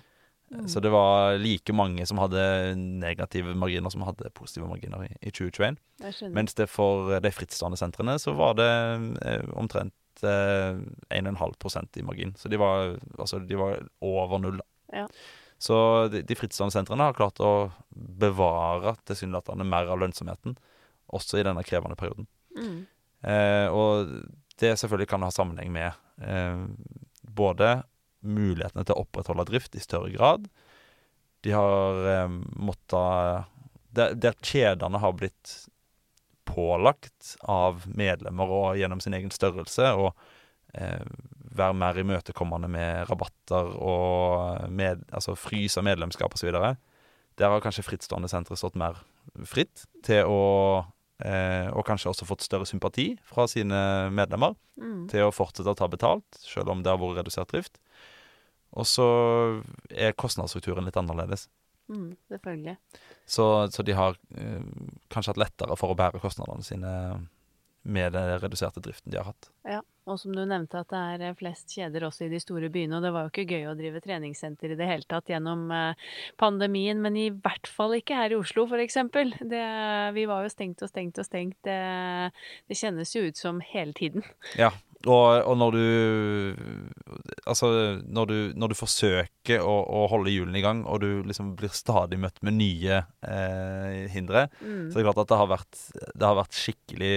[0.54, 0.68] Mm.
[0.70, 2.44] Så det var like mange som hadde
[2.78, 5.80] negative marginer som hadde positive marginer i, i 2021.
[6.04, 6.36] Jeg skjønner.
[6.38, 8.72] Mens det for de frittstående sentrene så var det
[9.26, 10.78] eh, omtrent eh,
[11.10, 12.36] 1,5% i margin.
[12.38, 14.62] Så de var, altså, de var over null.
[14.94, 15.08] Ja.
[15.64, 15.78] Så
[16.12, 20.58] de, de frittstående sentrene har klart å bevare tilsynelatende mer av lønnsomheten,
[21.14, 22.28] også i denne krevende perioden.
[22.58, 22.84] Mm.
[23.24, 24.12] Eh, og
[24.60, 26.66] det selvfølgelig kan ha sammenheng med eh,
[27.24, 27.78] både
[28.24, 30.48] mulighetene til å opprettholde drift i større grad.
[31.44, 33.50] De har eh, måttet
[33.94, 35.58] der, der kjedene har blitt
[36.50, 40.10] pålagt av medlemmer og gjennom sin egen størrelse å
[40.74, 41.04] eh,
[41.54, 46.50] være mer imøtekommende med rabatter og med, altså fryse medlemskap osv.
[47.38, 49.00] Der har kanskje frittstående sentre stått mer
[49.50, 50.42] fritt til å
[51.24, 55.08] eh, Og kanskje også fått større sympati fra sine medlemmer Mm.
[55.08, 57.76] til å fortsette å ta betalt, selv om det har vært redusert drift.
[58.74, 59.08] Og så
[59.90, 61.48] er kostnadsstrukturen litt annerledes.
[61.92, 62.16] Mm.
[62.32, 62.78] Selvfølgelig.
[63.26, 64.66] Så, så de har eh,
[65.14, 66.92] kanskje hatt lettere for å bære kostnadene sine
[67.84, 69.50] med den reduserte driften de har hatt.
[69.68, 72.70] Ja, og som du nevnte at det er eh, flest kjeder også i de store
[72.72, 75.66] byene, og det var jo ikke gøy å drive treningssenter i det hele tatt gjennom
[75.76, 76.08] eh,
[76.40, 79.36] pandemien, men i hvert fall ikke her i Oslo eksempel.
[79.44, 81.60] Vi var jo stengt og stengt og stengt.
[81.68, 81.80] Det,
[82.72, 84.24] det kjennes jo ut som hele tiden.
[84.60, 84.72] Ja,
[85.06, 85.84] og, og når du
[87.50, 87.68] Altså,
[88.08, 91.74] når du, når du forsøker å, å holde hjulene i gang, og du liksom blir
[91.76, 94.88] stadig møtt med nye eh, hindre, Mm.
[94.92, 95.80] så det er klart at det har vært,
[96.16, 97.12] det har vært skikkelig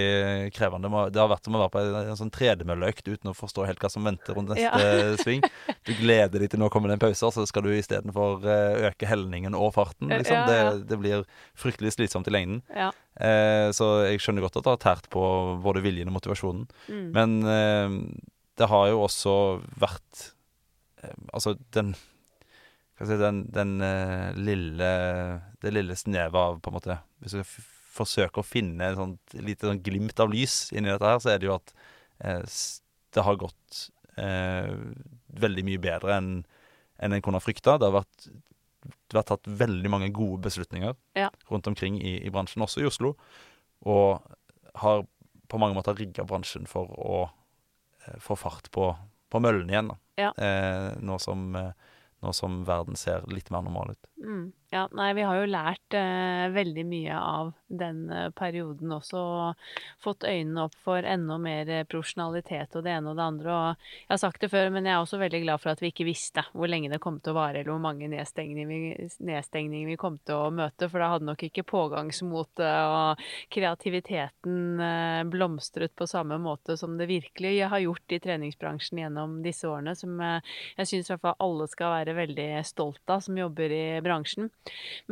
[0.57, 0.91] krevende.
[1.15, 3.83] Det har vært som å være på en, en sånn tredemølleøkt uten å forstå helt
[3.83, 5.15] hva som venter rundt neste Ja.
[5.25, 5.45] sving.
[5.87, 8.89] Du gleder deg til nå kommer det en pause, og så skal du istedenfor uh,
[8.91, 10.11] øke helningen og farten.
[10.11, 10.35] Liksom.
[10.35, 10.71] Ja, ja.
[10.75, 11.25] Det, det blir
[11.59, 12.63] fryktelig slitsomt i lengden.
[13.17, 15.23] Eh, så jeg skjønner godt at det har tært på
[15.65, 16.67] både viljen og motivasjonen.
[16.91, 17.07] Mm.
[17.17, 17.95] Men eh,
[18.61, 19.37] det har jo også
[19.81, 20.29] vært
[21.03, 21.95] eh, Altså, den
[22.97, 24.91] Hva skal jeg si Den, den eh, lille
[25.63, 27.57] Det lille snevet av, på en måte Hvis du
[27.97, 31.39] forsøker å finne et sånt lite sånn glimt av lys inni dette her, så er
[31.41, 31.71] det jo at
[32.21, 32.43] eh,
[33.17, 33.79] det har gått
[34.21, 34.69] eh,
[35.41, 36.35] veldig mye bedre enn
[37.01, 37.79] enn en kunne frykta.
[37.81, 38.27] Det har vært
[39.13, 41.31] det har tatt veldig mange gode beslutninger Ja.
[41.51, 43.15] rundt omkring i, i bransjen, også i Oslo.
[43.87, 44.23] Og
[44.83, 45.05] har
[45.49, 47.21] på mange måter rigga bransjen for å
[48.07, 48.89] eh, få fart på,
[49.31, 49.93] på møllen igjen.
[49.93, 49.99] Da.
[50.19, 50.33] Ja.
[50.37, 51.71] Eh, nå, som, eh,
[52.25, 54.11] nå som verden ser litt mer normal ut.
[54.17, 54.53] Mm.
[54.71, 59.77] Ja, nei, vi har jo lært eh, veldig mye av den eh, perioden også, og
[60.03, 63.53] fått øynene opp for enda mer eh, profesjonalitet og det ene og det andre.
[63.55, 65.93] Og jeg har sagt det før, men jeg er også veldig glad for at vi
[65.93, 68.81] ikke visste hvor lenge det kom til å vare, eller hvor mange nedstengninger vi,
[69.29, 73.23] nedstengninger vi kom til å møte, for da hadde nok ikke pågangsmotet og
[73.55, 79.71] kreativiteten eh, blomstret på samme måte som det virkelig har gjort i treningsbransjen gjennom disse
[79.71, 83.39] årene, som eh, jeg syns i hvert fall alle skal være veldig stolt av som
[83.39, 84.51] jobber i bransjen.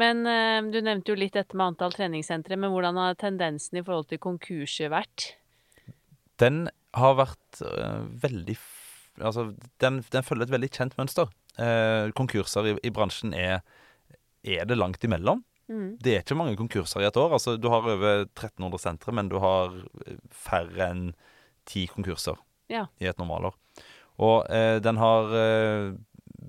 [0.00, 3.85] Men eh, du nevnte jo litt dette med antall treningssentre, men hvordan har tendensen i
[3.85, 5.33] forhold til konkurser vært?
[6.42, 8.57] Den har vært uh, veldig
[9.22, 9.44] Altså,
[9.78, 11.28] den, den følger et veldig kjent mønster.
[11.54, 13.61] Uh, konkurser i, i bransjen er
[14.42, 15.44] Er det langt imellom?
[15.70, 15.96] Mm.
[16.02, 17.37] Det er ikke mange konkurser i et år.
[17.37, 19.72] Altså, du har over 1300 sentre, men du har
[20.35, 21.04] færre enn
[21.64, 22.37] ti konkurser
[22.68, 22.87] Ja.
[23.00, 23.54] i et normalår.
[24.22, 25.94] Og eh, den har eh,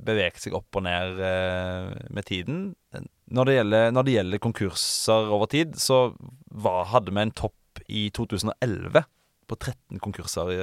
[0.05, 2.63] beveget seg opp og ned eh, med tiden.
[3.33, 5.99] Når det, gjelder, når det gjelder konkurser over tid, så
[6.53, 9.05] var, hadde vi en topp i 2011
[9.45, 10.59] på 13 konkurser i,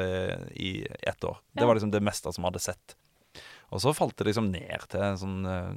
[0.59, 1.39] i ett år.
[1.55, 2.97] Det var liksom det meste som hadde sett.
[3.73, 5.77] Og så falt det liksom ned til sånn eh,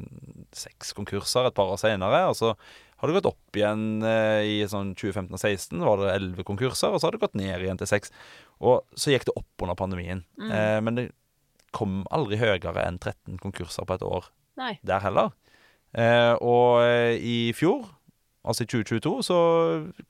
[0.55, 2.25] seks konkurser et par år senere.
[2.27, 2.51] Og så
[2.99, 5.85] har det gått opp igjen eh, i sånn 2015 og 2016.
[5.85, 8.11] var det elleve konkurser, og så har det gått ned igjen til seks.
[8.59, 10.25] Og så gikk det opp under pandemien.
[10.39, 10.51] Mm.
[10.51, 11.07] Eh, men det
[11.75, 14.73] kom aldri høyere enn 13 konkurser på et år Nei.
[14.87, 15.33] der heller.
[15.95, 17.85] Eh, og eh, i fjor,
[18.47, 19.39] altså i 2022, så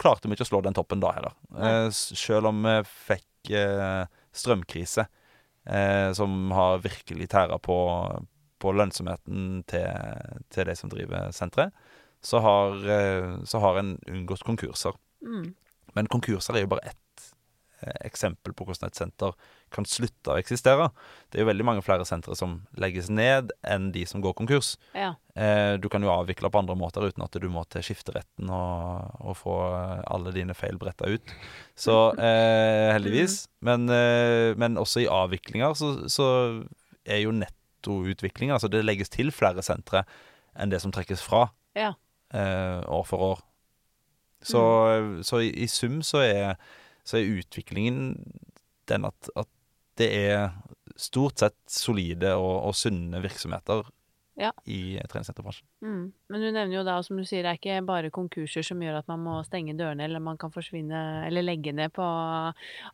[0.01, 1.35] klarte vi ikke å slå den toppen da heller.
[1.57, 5.07] Eh, selv om vi fikk eh, strømkrise,
[5.65, 7.77] eh, som har virkelig tæra på,
[8.61, 11.73] på lønnsomheten til, til de som driver senteret,
[12.25, 14.97] så har, eh, så har en unngått konkurser.
[15.25, 15.53] Mm.
[15.93, 17.01] Men konkurser er jo bare ett,
[18.05, 19.33] eksempel på hvordan et senter
[19.75, 20.87] kan slutte å eksistere.
[21.29, 24.75] Det er jo veldig mange flere sentre som legges ned enn de som går konkurs.
[24.95, 25.13] Ja.
[25.35, 29.17] Eh, du kan jo avvikle på andre måter uten at du må til skifteretten og,
[29.19, 29.55] og få
[30.07, 31.33] alle dine feil bretta ut.
[31.75, 33.41] Så eh, heldigvis.
[33.67, 36.27] Men, eh, men også i avviklinger så, så
[37.05, 40.03] er jo nettoutvikling Altså det legges til flere sentre
[40.55, 41.95] enn det som trekkes fra Ja.
[42.33, 43.41] eh, år for år.
[44.45, 44.61] Så,
[45.25, 46.59] så i, i sum så er,
[47.05, 48.15] så er utviklingen
[48.89, 49.49] den at, at
[49.99, 50.49] det er
[50.99, 53.85] stort sett solide og, og sunne virksomheter
[54.35, 54.49] Ja.
[54.67, 55.67] i treningssenterbransjen.
[55.81, 56.11] Mm.
[56.27, 58.97] Men du nevner jo da, som du sier, det er ikke bare konkurser som gjør
[58.99, 62.07] at man må stenge dørene, eller man kan forsvinne eller legge ned på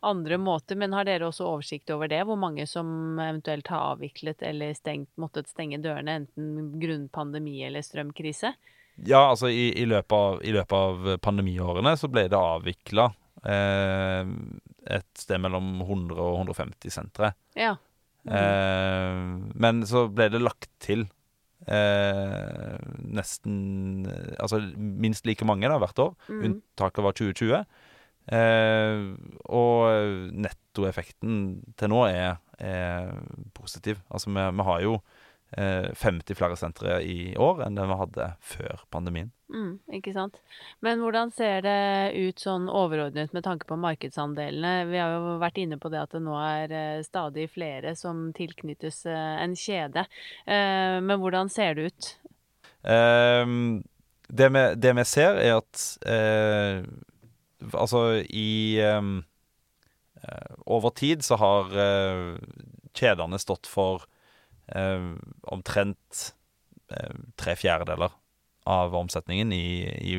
[0.06, 0.78] andre måter.
[0.78, 2.22] Men har dere også oversikt over det?
[2.28, 7.82] Hvor mange som eventuelt har avviklet eller stengt, måttet stenge dørene, enten grunnet pandemi eller
[7.82, 8.54] strømkrise?
[9.02, 13.08] Ja, altså i, i, løpet av, i løpet av pandemiårene så ble det avvikla
[13.42, 17.32] et sted mellom 100 og 150 sentre.
[17.58, 17.74] Ja.
[18.22, 18.34] Mm.
[18.38, 19.22] Eh,
[19.64, 21.08] men så ble det lagt til
[21.66, 22.76] eh,
[23.10, 26.14] nesten eh, Altså minst like mange da, hvert år.
[26.28, 26.44] Mm.
[26.50, 27.64] Unntaket var 2020.
[28.32, 29.02] Eh,
[29.50, 31.42] og nettoeffekten
[31.78, 33.10] til nå er, er
[33.56, 33.98] positiv.
[34.10, 35.21] Altså vi, vi har jo eh,
[35.52, 39.28] 50 flere sentre i år enn det vi hadde før pandemien.
[39.52, 40.38] Mm, ikke sant.
[40.80, 44.86] Men hvordan ser det ut sånn overordnet med tanke på markedsandelene?
[44.88, 48.30] Vi har jo vært inne på det at det nå er eh, stadig flere som
[48.36, 50.06] tilknyttes eh, en kjede.
[50.46, 52.10] Eh, men hvordan ser det ut?
[52.88, 53.82] Ehm,
[54.28, 56.84] det, vi, det vi ser, er at eh,
[57.78, 59.20] Altså, i ehm,
[60.18, 62.32] eh, Over tid så har eh,
[62.96, 64.11] kjedene stått for eh,
[65.42, 66.34] omtrent
[66.90, 68.12] eh, tre fjerdedeler
[68.70, 70.18] av omsetningen i, i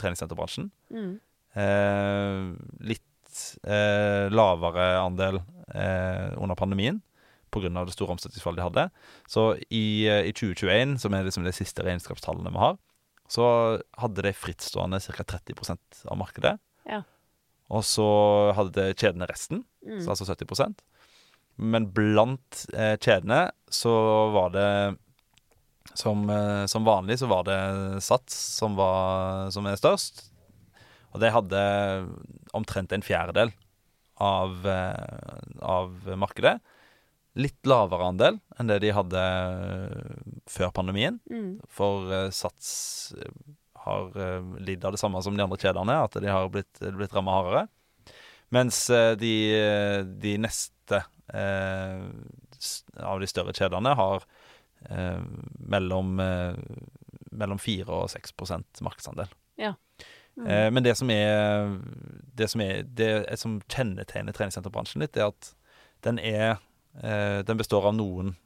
[0.00, 0.70] treningssenterbransjen.
[0.90, 1.18] Mm.
[1.54, 2.38] Eh,
[2.88, 5.42] litt eh, lavere andel
[5.74, 7.02] eh, under pandemien
[7.54, 7.70] pga.
[7.84, 8.84] det store omsetningsfallet de hadde.
[9.30, 12.78] Så i, eh, i 2021, som er liksom de siste regnskapstallene vi har,
[13.30, 13.44] så
[14.00, 15.24] hadde de frittstående ca.
[15.38, 16.58] 30% av markedet.
[16.88, 17.02] Ja.
[17.72, 18.06] Og så
[18.56, 20.00] hadde kjedene resten, Mm.
[20.00, 20.74] så altså 70
[21.56, 23.94] Men blant eh, kjedene så
[24.34, 24.70] var det
[25.94, 27.58] som, eh, som vanlig så var det
[28.02, 30.26] Sats som, var, som er størst.
[31.14, 31.60] Og de hadde
[32.56, 33.52] omtrent en fjerdedel
[34.22, 36.58] av, eh, av markedet.
[37.34, 39.22] Litt lavere andel enn det de hadde
[40.50, 41.18] før pandemien.
[41.30, 41.58] Mm.
[41.70, 43.30] For eh, Sats eh,
[43.84, 44.14] har
[44.64, 47.66] lidd av det samme som de andre kjedene, at de har blitt, blitt ramma hardere.
[48.54, 49.34] Mens eh, de,
[50.22, 50.36] de
[50.84, 54.24] neste eh, av de større kjedene har
[54.90, 55.22] eh,
[55.58, 56.54] mellom, eh,
[57.32, 58.32] mellom 4 og 6
[58.82, 59.28] markedsandel.
[60.36, 60.46] Mm.
[60.50, 61.78] Eh, men det som er
[62.34, 65.54] Det som, er, det som kjennetegner treningssenterbransjen litt, er at
[66.02, 66.58] den er
[67.02, 68.36] eh, Den består av noen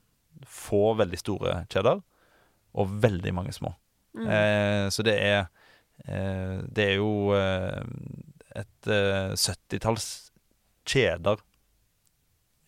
[0.44, 2.02] få veldig store kjeder
[2.78, 3.72] og veldig mange små.
[4.14, 4.28] Mm.
[4.28, 5.48] Eh, så det er
[6.04, 10.30] eh, Det er jo et eh, 70-talls
[10.86, 11.40] kjeder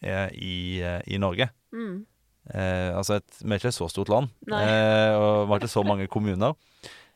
[0.03, 1.51] i, eh, i Norge.
[1.73, 2.07] Mm.
[2.55, 5.75] Eh, altså et, Vi er ikke et så stort land, eh, og vi har ikke
[5.75, 6.57] så mange kommuner.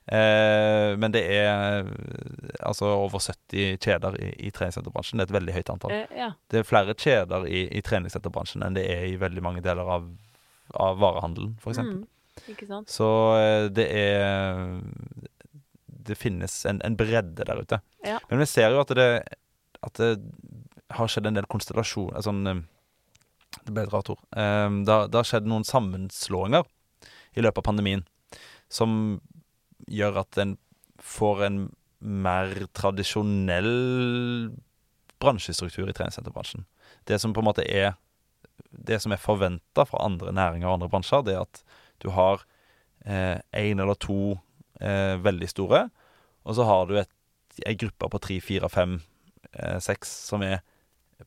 [0.04, 5.18] Eh, men det er eh, altså over 70 kjeder i, i treningssenterbransjen.
[5.18, 5.94] Det er et veldig høyt antall.
[5.96, 6.30] Eh, ja.
[6.52, 10.10] Det er flere kjeder i, i treningssenterbransjen enn det er i veldig mange deler av,
[10.76, 11.80] av varehandelen, f.eks.
[11.80, 12.04] Mm.
[12.90, 14.82] Så eh, det er
[16.04, 17.80] Det finnes en, en bredde der ute.
[18.04, 18.18] Ja.
[18.28, 19.08] Men vi ser jo at det,
[19.80, 20.12] at det
[20.92, 22.60] har skjedd en del konstellasjoner sånn, eh,
[23.62, 24.20] Det ble et rart ord.
[24.36, 26.64] Um, Det har- det skjedd noen sammenslåinger
[27.36, 28.04] i løpet av pandemien
[28.68, 29.20] som
[29.88, 30.58] gjør at en
[30.98, 31.58] får en
[32.00, 34.54] mer tradisjonell
[35.20, 36.64] bransjestruktur i treningssenterbransjen.
[37.06, 37.96] Det som på en måte er
[38.84, 41.62] Det som er forventa fra andre næringer og andre bransjer, det er at
[42.00, 42.44] du har
[43.06, 44.40] én eller to
[44.80, 45.90] eh, veldig store,
[46.44, 47.10] og så har du et,
[47.66, 49.00] ei gruppe på tre, fire, fem,
[49.52, 50.62] eh, seks som er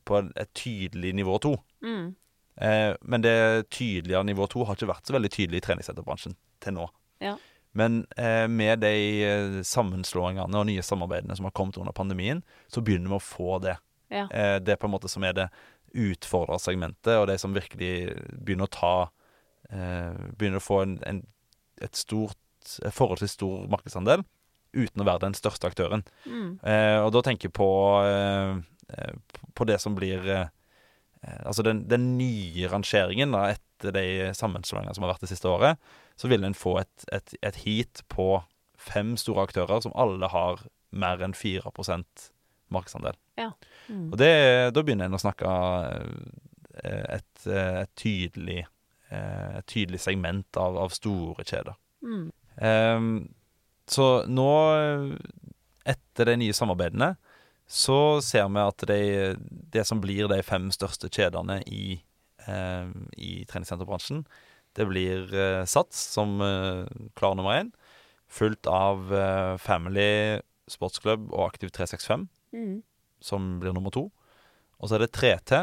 [0.08, 1.54] på et tydelig nivå to.
[1.84, 2.14] Mm.
[2.60, 6.76] Eh, men det tydeligere nivå to har ikke vært så veldig tydelig i treningssenterbransjen til
[6.76, 6.88] nå.
[7.24, 7.36] Ja.
[7.78, 8.94] Men eh, med de
[9.26, 12.42] eh, sammenslåingene og nye samarbeidene som har kommet under pandemien,
[12.72, 13.76] så begynner vi å få det.
[14.10, 14.26] Ja.
[14.32, 15.48] Eh, det er på en måte som er det
[15.98, 18.96] utfordra segmentet, og de som virkelig begynner å ta
[19.72, 21.22] eh, Begynner å få en, en,
[21.84, 22.36] et stort
[22.84, 24.24] et forholdsvis stor markedsandel
[24.76, 26.02] uten å være den største aktøren.
[26.28, 26.58] Mm.
[26.60, 27.68] Eh, og da tenker jeg på,
[29.54, 30.48] på det som blir eh,
[31.22, 35.50] eh, Altså den, den nye rangeringen da, etter de sammenslåingene som har vært det siste
[35.50, 35.78] året,
[36.18, 38.40] så vil en få et, et, et heat på
[38.78, 42.28] fem store aktører som alle har mer enn 4%
[42.74, 43.16] markedsandel.
[43.38, 43.52] Ja.
[43.88, 44.08] Mm.
[44.12, 44.32] Og det,
[44.74, 45.52] da begynner en å snakke
[46.82, 48.60] eh, et, eh, et, tydelig,
[49.10, 51.78] eh, et tydelig segment av, av store kjeder.
[52.04, 52.26] Mm.
[52.58, 53.12] Um,
[53.88, 54.50] så nå,
[55.88, 57.14] etter de nye samarbeidene,
[57.68, 59.00] så ser vi at det,
[59.74, 61.98] det som blir de fem største kjedene i,
[62.48, 62.88] eh,
[63.20, 64.22] i treningssenterbransjen,
[64.78, 66.86] det blir eh, Sats som eh,
[67.18, 67.72] klar nummer én,
[68.28, 72.78] fulgt av eh, Family Sportsklubb og Aktiv 365 Mm.
[73.20, 74.06] som blir nummer to.
[74.80, 75.58] Og så er det 3T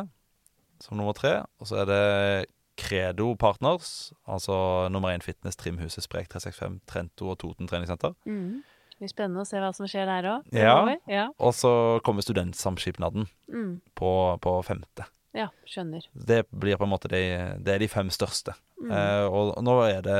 [0.83, 1.39] som nummer tre.
[1.57, 2.45] Og så er det
[2.77, 8.13] Credo Partners, altså nummer én Fitness, Trimhuset, Sprek 365, Trento og Toten treningssenter.
[8.29, 8.61] Mm.
[8.95, 10.45] Det blir spennende å se hva som skjer der òg.
[10.55, 10.75] Ja.
[11.11, 11.25] ja.
[11.43, 11.71] Og så
[12.05, 13.81] kommer Studentsamskipnaden Mm.
[13.93, 15.05] på, på femte.
[15.35, 16.05] Ja, skjønner.
[16.15, 17.19] Det blir på en måte de,
[17.59, 18.55] det er de fem største.
[18.79, 18.91] Mm.
[18.95, 20.19] Eh, og nå er det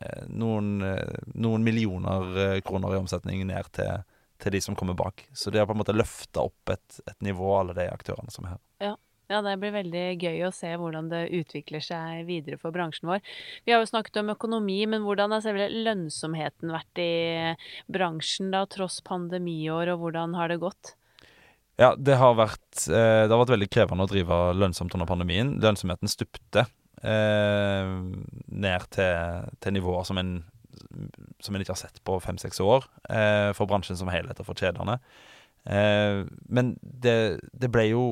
[0.00, 0.78] eh, noen,
[1.34, 4.00] noen millioner eh, kroner i omsetning ned til,
[4.40, 5.26] til de som kommer bak.
[5.36, 8.48] Så de har på en måte løfta opp et, et nivå, alle de aktørene som
[8.48, 8.62] er her.
[8.88, 8.94] Ja,
[9.28, 13.20] det blir veldig gøy å se hvordan det utvikler seg videre for bransjen vår.
[13.66, 17.12] Vi har jo snakket om økonomi, men hvordan har selve lønnsomheten vært i
[17.92, 20.94] bransjen da, tross pandemiår, og hvordan har det gått?
[21.78, 25.58] Ja, det har vært, eh, det har vært veldig krevende å drive lønnsomt under pandemien.
[25.62, 26.64] Lønnsomheten stupte
[27.04, 27.90] eh,
[28.48, 30.32] ned til, til nivåer som en,
[31.44, 34.58] som en ikke har sett på fem-seks år eh, for bransjen som helhet og for
[34.58, 34.98] kjedene.
[35.68, 37.18] Eh, men det,
[37.52, 38.04] det ble jo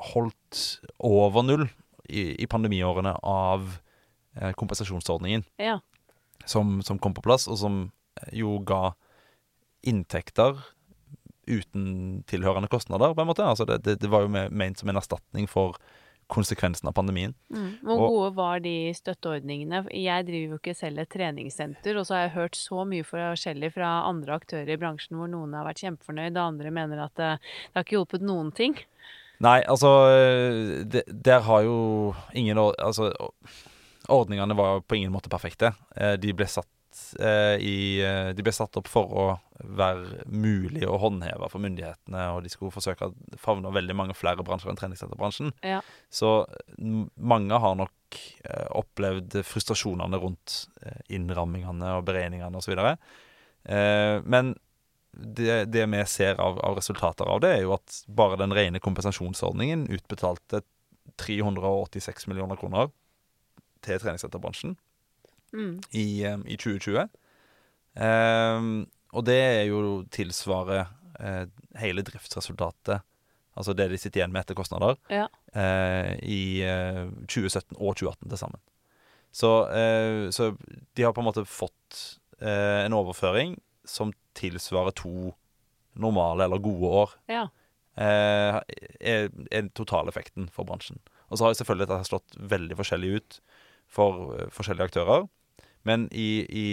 [0.00, 1.66] holdt over null
[2.08, 3.66] i, i pandemiårene av
[4.40, 5.78] eh, kompensasjonsordningen Ja.
[6.48, 7.80] som, som kom på plass, og som
[8.22, 8.94] eh, jo ga
[9.86, 10.58] inntekter
[11.50, 13.42] uten tilhørende kostnader, på en måte.
[13.46, 15.76] Altså det, det, det var jo ment som en erstatning for
[16.30, 17.32] konsekvensen av pandemien.
[17.50, 17.70] Mm.
[17.82, 19.80] Hvor Og- gode var de støtteordningene?
[19.90, 23.72] Jeg driver jo ikke selv et treningssenter, og så har jeg hørt så mye forskjellig
[23.74, 27.32] fra andre aktører i bransjen hvor noen har vært kjempefornøyd, og andre mener at det,
[27.42, 28.78] det har ikke hjulpet noen ting.
[29.40, 29.90] Nei, altså
[30.84, 31.76] det, Der har jo
[32.36, 33.10] ingen Altså,
[34.08, 35.72] ordningene var på ingen måte perfekte.
[35.96, 36.68] Eh, De ble satt
[37.20, 39.26] eh, i eh, De ble satt opp for å
[39.60, 44.40] være mulig å håndheve for myndighetene, og de skulle forsøke å favne veldig mange flere
[44.40, 45.50] bransjer enn treningssenterbransjen.
[45.60, 45.82] Ja.
[46.08, 46.30] Så
[47.20, 52.72] mange har nok eh, opplevd frustrasjonene rundt eh, innrammingene og beregningene osv.
[53.68, 54.54] Eh, men
[55.12, 58.80] det, det vi ser av, av resultater av det, er jo at bare den rene
[58.82, 60.62] kompensasjonsordningen utbetalte
[61.20, 62.92] 386 millioner kroner
[63.84, 64.76] til treningssenterbransjen
[65.52, 65.80] Mm.
[65.98, 67.08] i, eh, i 2020.
[67.98, 70.86] Um, og det er jo tilsvarer
[71.18, 71.46] uh,
[71.80, 73.02] hele driftsresultatet,
[73.58, 75.24] altså det de sitter igjen med etter kostnader, Ja.
[75.56, 78.60] uh, i uh, 2017 og 2018 til sammen.
[79.32, 80.56] Så, eh, så
[80.94, 81.98] de har på en måte fått
[82.42, 83.52] eh, en overføring
[83.90, 85.32] som tilsvarer to
[86.00, 87.16] normale eller gode år.
[87.30, 87.48] ja.
[88.00, 88.56] Eh,
[89.00, 91.00] er, er totaleffekten for bransjen.
[91.28, 93.38] Og så har jeg selvfølgelig dette slått veldig forskjellig ut
[93.90, 95.26] for uh, forskjellige aktører.
[95.88, 96.64] Men i, i,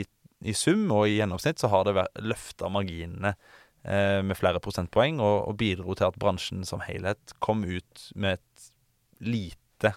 [0.46, 3.34] i sum og i gjennomsnitt så har det løfta marginene
[3.84, 8.38] eh, med flere prosentpoeng, og, og bidro til at bransjen som helhet kom ut med
[8.38, 8.72] et
[9.20, 9.94] lite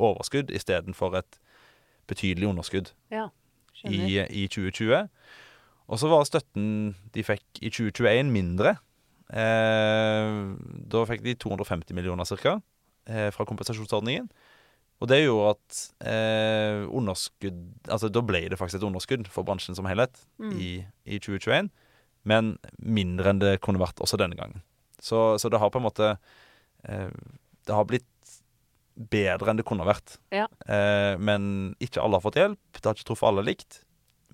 [0.00, 1.40] overskudd istedenfor et
[2.10, 3.28] betydelig underskudd ja.
[3.84, 5.08] I, i 2020.
[5.90, 8.76] Og så var støtten de fikk i 2021 mindre.
[9.30, 10.38] Eh,
[10.90, 12.56] da fikk de 250 millioner ca.
[13.10, 14.28] Eh, fra kompensasjonsordningen.
[15.00, 15.78] Og det gjorde at
[16.12, 20.52] eh, underskudd Altså da ble det faktisk et underskudd for bransjen som helhet Mm.
[20.60, 20.70] i,
[21.08, 21.70] i 2021.
[22.28, 24.60] Men mindre enn det kunne vært også denne gangen.
[25.00, 26.10] Så, så det har på en måte
[26.84, 27.08] eh,
[27.64, 28.04] Det har blitt
[29.00, 30.18] bedre enn det kunne vært.
[30.34, 30.44] Ja.
[30.68, 32.60] Eh, men ikke alle har fått hjelp.
[32.76, 33.80] Det har ikke truffet alle likt.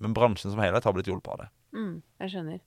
[0.03, 1.51] Men bransjen som helhet har blitt hjulpet av det.
[1.77, 1.93] Mm,
[2.23, 2.59] jeg skjønner.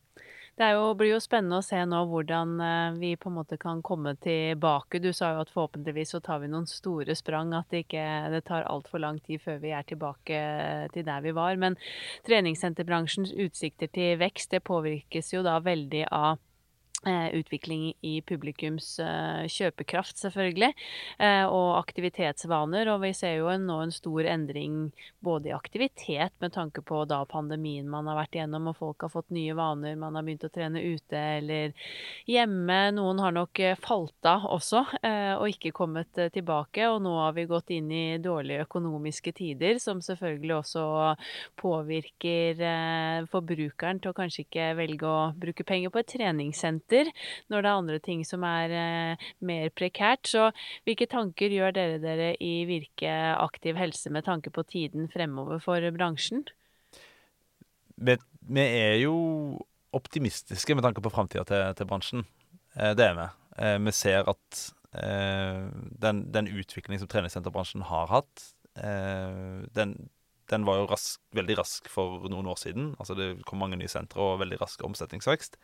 [0.61, 3.79] Det jo, blir jo spennende å se nå hvordan eh, vi på en måte kan
[3.87, 5.01] komme tilbake.
[5.01, 8.05] Du sa jo at forhåpentligvis så tar vi noen store sprang, at det ikke
[8.35, 10.43] det tar altfor lang tid før vi er tilbake
[10.93, 11.57] til der vi var.
[11.57, 11.79] Men
[12.29, 16.45] treningssenterbransjens utsikter til vekst, det påvirkes jo da veldig av eh,
[17.09, 20.75] utvikling i publikums eh, kjøpekraft, selvfølgelig,
[21.19, 22.91] eh, og aktivitetsvaner.
[22.93, 24.91] Og vi ser jo nå en stor endring
[25.25, 29.13] både i aktivitet med tanke på da pandemien man har vært igjennom, og folk har
[29.15, 31.73] fått nye vaner, man har begynt å trene ute eller
[32.29, 32.81] hjemme.
[32.97, 36.85] Noen har nok eh, falt av også, eh, og ikke kommet eh, tilbake.
[36.91, 40.87] Og nå har vi gått inn i dårlige økonomiske tider, som selvfølgelig også
[41.61, 47.63] påvirker eh, forbrukeren til å kanskje ikke velge å bruke penger på et treningssenter når
[47.63, 50.29] det er andre ting som er eh, mer prekært.
[50.31, 50.49] Så
[50.89, 55.85] hvilke tanker gjør dere dere i Virke aktiv helse med tanke på tiden fremover for
[55.97, 56.45] bransjen?
[58.01, 58.17] Vi,
[58.49, 59.17] vi er jo
[59.97, 62.27] optimistiske med tanke på framtida til, til bransjen.
[62.77, 63.29] Eh, det er vi.
[63.61, 68.41] Eh, vi ser at den, den utviklingen som treningssenterbransjen har hatt,
[68.75, 69.93] den,
[70.51, 72.93] den var jo rask, veldig rask for noen år siden.
[72.99, 75.59] Altså Det kom mange nye sentre og veldig rask omsetningsvekst.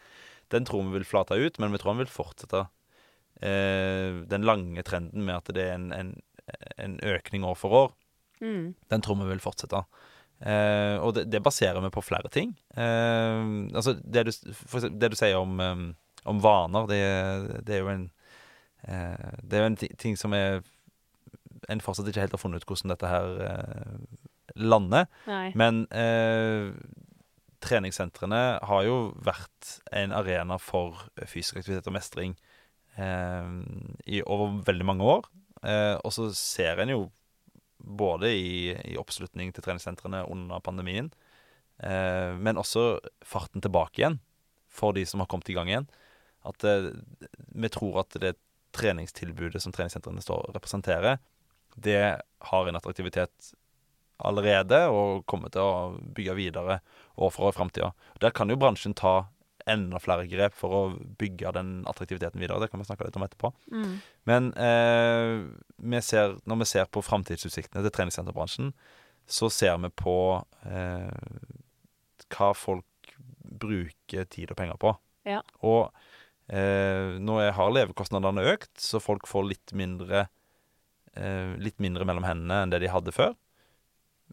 [0.55, 2.67] Den tror vi vil flate ut, men vi tror den vil fortsette
[3.43, 6.13] eh, den lange trenden med at det er en, en,
[6.79, 7.97] en økning år for år.
[8.41, 8.75] Mm.
[8.93, 9.83] Den tror vi vil fortsette.
[10.41, 12.55] Eh, og det, det baserer vi på flere ting.
[12.77, 13.43] Eh,
[13.75, 14.33] altså det du,
[15.01, 15.85] det du sier om, eh,
[16.29, 17.03] om vaner, det,
[17.67, 18.09] det er jo en
[18.87, 20.61] eh, Det er jo en ting som er
[21.73, 23.31] En fortsatt ikke helt har funnet ut hvordan dette her
[24.57, 25.07] eh, lander.
[25.29, 25.51] Nei.
[25.59, 26.73] Men eh,
[27.67, 32.37] treningssentrene har jo vært en arena for fysisk aktivitet og mestring
[32.97, 33.53] eh,
[34.07, 35.29] i over veldig mange år.
[35.67, 37.05] Eh, og så ser en jo
[37.87, 41.11] både i, i oppslutning til treningssentrene under pandemien,
[41.79, 44.19] eh, men også farten tilbake igjen
[44.77, 45.89] for de som har kommet i gang igjen.
[46.47, 46.91] At eh,
[47.55, 48.37] vi tror at det
[48.77, 51.21] treningstilbudet som treningssentrene står representerer,
[51.77, 52.03] det
[52.51, 53.53] har en attraktivitet
[54.17, 56.81] allerede og kommer til å bygge videre
[57.17, 57.91] år for år i framtida.
[58.23, 59.27] Der kan jo bransjen ta
[59.67, 60.83] enda flere grep for å
[61.19, 62.61] bygge den attraktiviteten videre.
[62.63, 63.51] Det kan vi snakke litt om etterpå.
[63.75, 63.97] Mm.
[64.31, 65.33] Men eh,
[65.91, 68.71] vi ser, når vi ser på framtidsutsiktene til treningssenterbransjen,
[69.27, 70.19] så ser vi på
[70.71, 71.41] eh,
[72.31, 73.17] hva folk
[73.67, 74.93] bruker tid og penger på.
[75.27, 75.41] Ja.
[75.67, 75.91] Og
[76.47, 80.29] eh, nå har levekostnadene økt, så folk får litt mindre,
[81.19, 83.35] eh, litt mindre mellom hendene enn det de hadde før.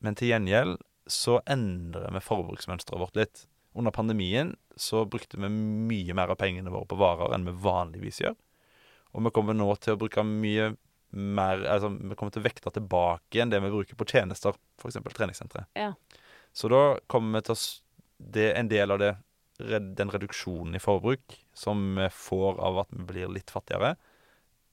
[0.04, 0.78] Men til gjengjeld
[1.10, 3.46] så endrer vi forbruksmønsteret vårt litt.
[3.74, 8.22] Under pandemien så brukte vi mye mer av pengene våre på varer enn vi vanligvis
[8.24, 8.36] gjør.
[9.14, 10.74] Og vi kommer nå til å bruke mye
[11.14, 14.98] mer Altså, vi kommer til å vekte tilbake igjen det vi bruker på tjenester, f.eks.
[15.14, 15.68] treningssentre.
[15.78, 15.92] Ja.
[16.54, 17.60] Så da kommer vi til å
[18.34, 19.12] Det er en del av det,
[19.60, 23.98] den reduksjonen i forbruk som vi får av at vi blir litt fattigere,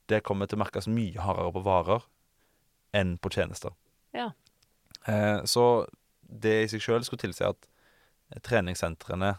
[0.07, 2.07] det kommer til å merkes mye hardere på varer
[2.97, 3.75] enn på tjenester.
[4.15, 4.31] Ja.
[5.09, 5.87] Eh, så
[6.21, 7.69] det i seg sjøl skulle tilsi at
[8.47, 9.35] treningssentrene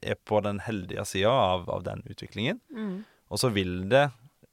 [0.00, 2.60] er på den heldige sida av, av den utviklingen.
[2.72, 3.02] Mm.
[3.30, 4.08] Og så vil det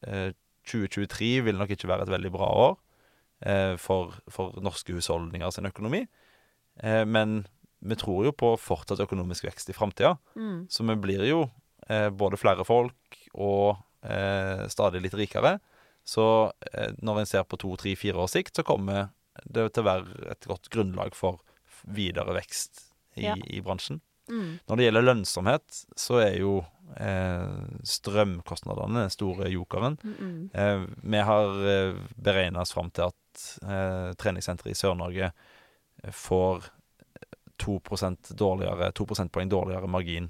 [0.05, 0.33] eh,
[0.67, 2.73] 2023 vil nok ikke være et veldig bra år
[3.47, 6.03] eh, for, for norske husholdninger sin økonomi.
[6.83, 7.45] Eh, men
[7.79, 10.15] vi tror jo på fortsatt økonomisk vekst i framtida.
[10.35, 10.65] Mm.
[10.69, 11.45] Så vi blir jo
[11.89, 15.57] eh, både flere folk og eh, stadig litt rikere.
[16.07, 16.25] Så
[16.71, 19.11] eh, når en ser på to, tre, fire års sikt, så kommer
[19.45, 21.39] det til å være et godt grunnlag for
[21.87, 22.83] videre vekst
[23.15, 23.35] i, Ja.
[23.35, 24.01] i bransjen.
[24.29, 24.59] Mm.
[24.67, 26.65] Når det gjelder lønnsomhet, så er jo
[26.99, 29.95] eh, strømkostnadene den store jokeren.
[30.03, 30.49] Mm.
[30.53, 36.67] Eh, vi har eh, beregna oss fram til at eh, treningssenteret i Sør-Norge eh, får
[37.63, 40.27] 2% dårligere, 2 prosentpoeng dårligere margin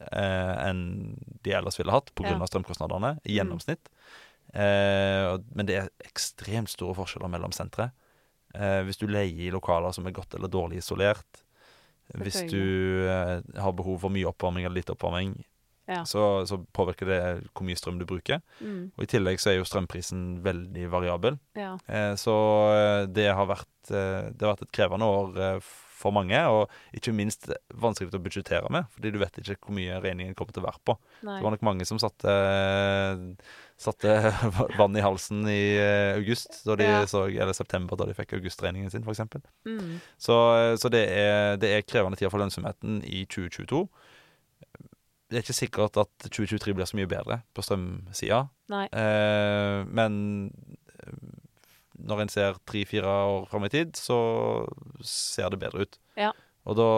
[0.00, 0.84] eh, enn
[1.44, 2.36] de ellers ville hatt pga.
[2.38, 2.46] Ja.
[2.48, 3.36] strømkostnadene i Mm.
[3.36, 3.90] gjennomsnitt.
[4.54, 7.90] Eh, men det er ekstremt store forskjeller mellom sentre.
[8.54, 11.44] Eh, hvis du leier i lokaler som er godt eller dårlig isolert,
[12.18, 15.36] hvis du eh, har behov for mye oppvarming eller lite oppvarming,
[15.90, 16.04] Ja.
[16.06, 17.20] så, så påvirker det
[17.50, 18.38] hvor mye strøm du bruker.
[18.62, 18.92] Mm.
[18.96, 21.38] Og I tillegg så er jo strømprisen veldig variabel.
[21.58, 21.72] Ja.
[21.90, 22.34] Eh, så
[22.74, 25.70] eh, det har vært eh, Det har vært et krevende år eh,
[26.00, 27.46] for mange, og ikke minst
[27.80, 30.82] vanskelig å budsjettere med, fordi du vet ikke hvor mye regningen kommer til å være
[30.88, 30.96] på.
[31.28, 31.36] Nei.
[31.38, 32.34] Det var nok mange som satte,
[33.80, 34.14] satte
[34.80, 37.02] vann i halsen i eh, august, da de Ja.
[37.08, 39.22] så, eller september, da de fikk augustregningen sin, f.eks.
[39.68, 39.98] Mm.
[40.18, 40.36] Så,
[40.80, 43.84] så det, er, det er krevende tider for lønnsomheten i 2022.
[45.30, 48.40] Det er ikke sikkert at 2023 blir så mye bedre på strømsida.
[48.90, 50.16] Eh, men
[51.04, 51.20] eh,
[52.06, 54.18] når en ser tre-fire år fram i tid, så
[55.06, 56.00] ser det bedre ut.
[56.20, 56.32] Ja.
[56.68, 56.88] Og da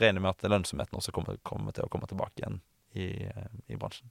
[0.00, 2.60] regner vi med at lønnsomheten også kommer, kommer til å komme tilbake igjen
[2.92, 4.10] i, eh, i bransjen.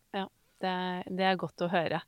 [0.59, 2.01] Det, er- det er godt å høre.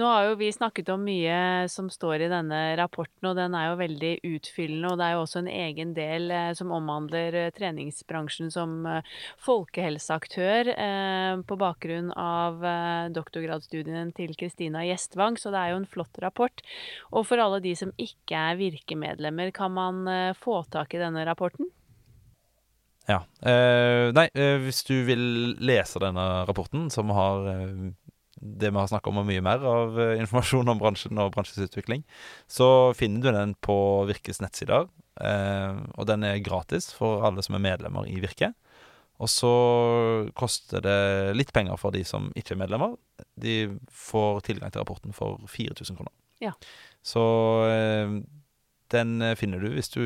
[0.00, 3.66] Nå har jo vi snakket om mye som står i denne rapporten, og den er
[3.68, 4.92] jo veldig utfyllende.
[4.94, 9.12] Og det er jo også en egen del eh, som omhandler eh, treningsbransjen som eh,
[9.44, 15.88] folkehelseaktør eh, på bakgrunn av eh, doktorgradsstudien til Kristina Gjestvang, så det er jo en
[15.92, 16.64] flott rapport.
[17.12, 21.24] Og for alle de som ikke er virkemedlemmer, kan man eh, få tak i denne
[21.28, 21.68] rapporten?
[23.08, 23.22] Ja.
[23.42, 25.24] Eh, nei, eh, hvis du vil
[25.62, 27.90] lese denne rapporten, som har eh,
[28.42, 31.70] det vi har snakka om og mye mer av eh, informasjon om bransjen og bransjens
[31.70, 32.02] utvikling,
[32.50, 33.76] så finner du den på
[34.10, 34.88] Virkes nettsider.
[35.22, 38.52] Eh, og den er gratis for alle som er medlemmer i Virke.
[39.22, 39.52] Og så
[40.34, 41.00] koster det
[41.36, 42.96] litt penger for de som ikke er medlemmer.
[43.38, 46.14] De får tilgang til rapporten for 4000 kroner.
[46.42, 46.56] Ja.
[47.06, 47.22] Så
[47.68, 48.16] eh,
[48.90, 50.02] den finner du hvis du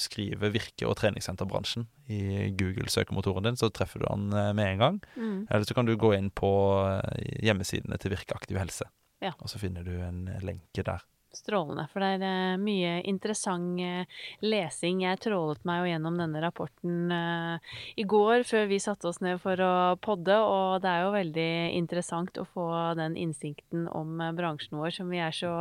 [0.00, 4.98] skriver Virke og treningssenterbransjen i Google-søkemotoren din, så treffer du han eh, med en gang.
[5.16, 5.38] Mm.
[5.48, 6.50] Eller så kan du gå inn på
[6.88, 8.88] eh, hjemmesidene til Virke Aktiv Helse.
[9.20, 9.34] Ja.
[9.38, 11.04] Og så finner du en lenke der.
[11.30, 15.04] Strålende, for det er eh, mye interessant eh, lesing.
[15.04, 19.38] Jeg trålet meg jo gjennom denne rapporten eh, i går før vi satte oss ned
[19.38, 22.66] for å podde, og det er jo veldig interessant å få
[22.98, 25.52] den innsikten om bransjen vår som vi er så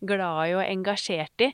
[0.00, 1.50] glad i og engasjert i.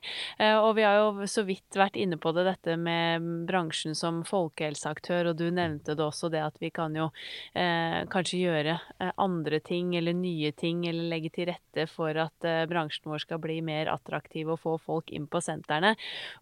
[0.61, 5.33] Og vi har jo så vidt vært inne på det, dette med bransjen som folkehelseaktør,
[5.33, 7.09] og du nevnte det også, det at vi kan jo
[7.53, 8.77] kanskje gjøre
[9.19, 13.56] andre ting eller nye ting, eller legge til rette for at bransjen vår skal bli
[13.65, 15.93] mer attraktive og få folk inn på sentrene.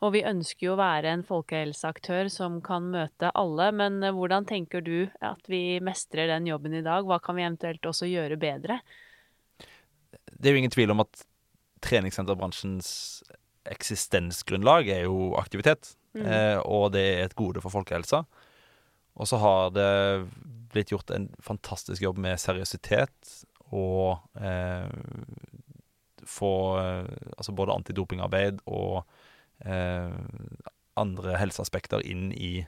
[0.01, 4.47] Og vi ønsker jo å være en folkehelseaktør som kan møte alle, men eh, hvordan
[4.49, 7.07] tenker du at vi mestrer den jobben i dag?
[7.07, 8.80] Hva kan vi eventuelt også gjøre bedre?
[10.36, 11.26] Det er jo ingen tvil om at
[11.86, 12.89] treningssenterbransjens
[13.70, 15.95] eksistensgrunnlag er jo aktivitet.
[16.16, 16.26] Mm.
[16.26, 18.24] Eh, og det er et gode for folkehelsa.
[19.16, 19.89] Og så har det
[20.74, 23.45] blitt gjort en fantastisk jobb med seriøsitet
[23.76, 24.89] og eh,
[26.36, 29.04] få eh, altså både antidopingarbeid og
[29.66, 30.14] eh,
[31.00, 32.66] andre helseaspekter inn i,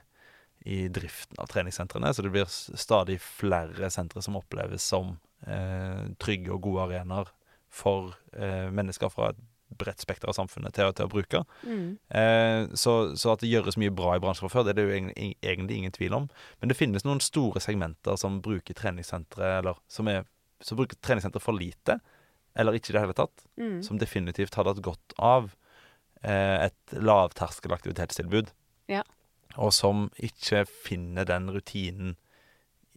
[0.68, 2.12] i driften av treningssentrene.
[2.14, 5.16] Så det blir stadig flere sentre som oppleves som
[5.46, 7.32] eh, trygge og gode arenaer
[7.68, 9.46] for eh, mennesker fra et
[9.78, 11.42] bredt spekter av samfunnet til, til å bruke.
[11.62, 11.88] Mm.
[12.08, 14.86] Eh, så, så at det gjøres mye bra i bransjen fra før, det er det
[14.86, 16.28] jo egentlig, egentlig ingen tvil om.
[16.60, 20.24] Men det finnes noen store segmenter som bruker treningssentre, eller som, er,
[20.64, 21.98] som bruker treningssentre for lite,
[22.58, 23.80] eller ikke i det hele tatt, Mm.
[23.86, 25.52] som definitivt hadde hatt godt av
[26.22, 28.50] eh, et lavterskelaktivitetstilbud.
[28.90, 29.02] Ja.
[29.56, 32.16] Og som ikke finner den rutinen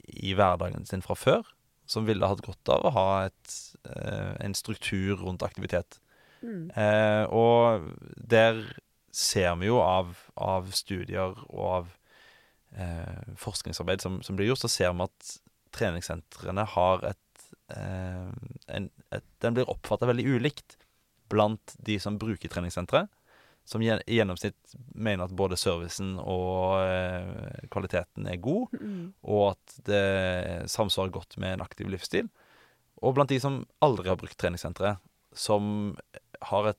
[0.08, 1.44] i hverdagen sin fra før,
[1.86, 3.56] som ville hatt godt av å ha et,
[3.86, 6.00] eh, en struktur rundt aktivitet.
[6.42, 6.72] Mm.
[6.76, 8.64] Eh, og der
[9.12, 11.90] ser vi jo av, av studier og av
[12.78, 15.34] eh, forskningsarbeid som, som blir gjort, så ser vi at
[15.76, 17.18] treningssentrene har et,
[17.78, 20.78] en, et Den blir oppfatta veldig ulikt
[21.32, 23.10] blant de som bruker treningssenteret.
[23.64, 29.14] som i gjennomsnitt mener at både servicen og eh, kvaliteten er god, Mm.
[29.24, 32.28] og at det samsvarer godt med en aktiv livsstil.
[33.02, 34.98] Og blant de som aldri har brukt treningssenteret,
[35.34, 35.96] som
[36.42, 36.78] har et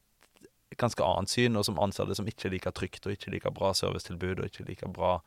[0.77, 3.73] ganske annet syn, og som anser det som ikke like trygt og ikke like bra
[3.73, 5.21] servicetilbud og ikke like bra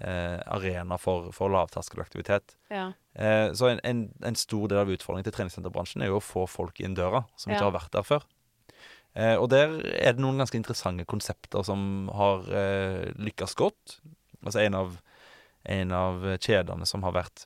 [0.00, 2.56] eh, arena for, for lavterskelaktivitet.
[2.70, 2.92] Ja.
[3.14, 6.46] Eh, så en, en, en stor del av utfordringen til treningssenterbransjen er jo å få
[6.48, 8.26] folk inn døra, som ikke har vært der før.
[9.14, 13.98] Eh, og der er det noen ganske interessante konsepter som har eh, lykkes godt.
[14.42, 14.94] Altså en av,
[15.68, 17.44] en av kjedene som har vært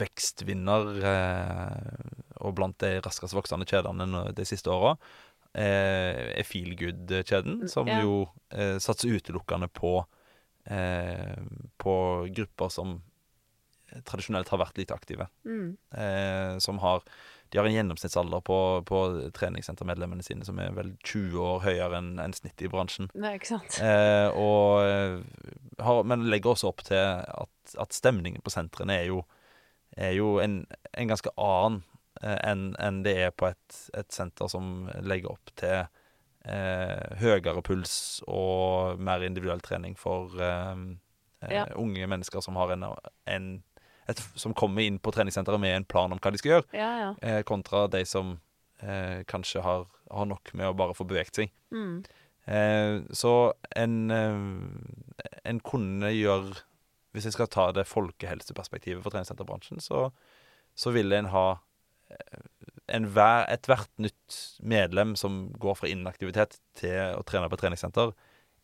[0.00, 2.04] vekstvinner, eh,
[2.44, 4.94] og blant de raskest voksende kjedene de siste åra,
[5.56, 8.02] eh, er Feelgood-kjeden, som Ja.
[8.04, 10.04] jo eh, satser utelukkende på,
[10.60, 11.94] på
[12.36, 12.98] grupper som
[14.06, 15.26] tradisjonelt har vært lite aktive.
[15.44, 15.76] Mm.
[15.94, 17.02] Eh, som har
[17.50, 18.56] De har en gjennomsnittsalder på,
[18.86, 18.98] på
[19.34, 23.08] treningssentermedlemmene sine som er vel 20 år høyere enn en snittet i bransjen.
[23.18, 23.80] Er ikke sant.
[23.82, 25.16] Eh, og eh,
[25.82, 29.24] har, men legger også opp til at, at stemningen på sentrene er jo,
[29.98, 30.60] er jo en,
[30.94, 31.82] en ganske annen
[32.22, 35.90] eh, enn en det er på et, et senter som legger opp til eh,
[37.20, 40.76] høyere puls og mer individuell trening for eh,
[41.42, 41.66] eh, Ja.
[41.76, 42.84] unge mennesker som har en,
[43.26, 43.50] en
[44.08, 46.88] et, som kommer inn på treningssenteret med en plan om hva de skal gjøre, Ja,
[46.98, 47.10] ja.
[47.22, 48.38] eh, kontra de som
[48.82, 51.52] eh, kanskje har, har nok med å bare få beveget seg.
[51.70, 52.02] Mm.
[52.50, 56.56] Eh, så en, eh, en kunne gjøre
[57.12, 60.12] Hvis jeg skal ta det folkehelseperspektivet for treningssenterbransjen, så,
[60.78, 61.58] så ville en ha
[62.90, 63.06] eh, en
[63.48, 68.12] ethvert nytt medlem som går fra inaktivitet til å trene på treningssenter,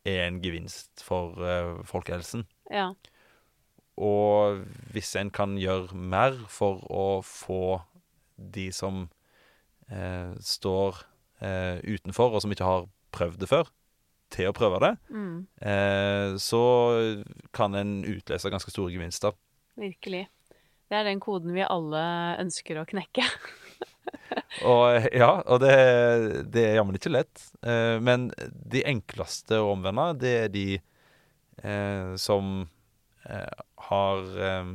[0.06, 2.44] er en gevinst for uh, folkehelsen.
[2.70, 2.92] ja.
[3.96, 4.60] Og
[4.92, 7.80] hvis en kan gjøre mer for å få
[8.36, 9.06] de som
[9.88, 10.98] eh, står
[11.40, 12.84] eh, utenfor, og som ikke har
[13.16, 13.70] prøvd det før,
[14.34, 15.46] til å prøve det, Mm.
[15.62, 16.60] eh, så
[17.56, 19.32] kan en utløse ganske store gevinster.
[19.76, 20.26] Virkelig.
[20.90, 23.24] Det er den koden vi alle ønsker å knekke.
[24.66, 25.72] Og ja, og det,
[26.52, 27.42] det er jammen ikke lett.
[27.66, 32.66] Eh, men de enkleste å omvende, det er de eh, som
[33.28, 34.70] eh, har eh,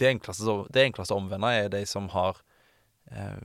[0.00, 2.38] De enkleste, det enkleste å omvende er de som har
[3.10, 3.42] eh,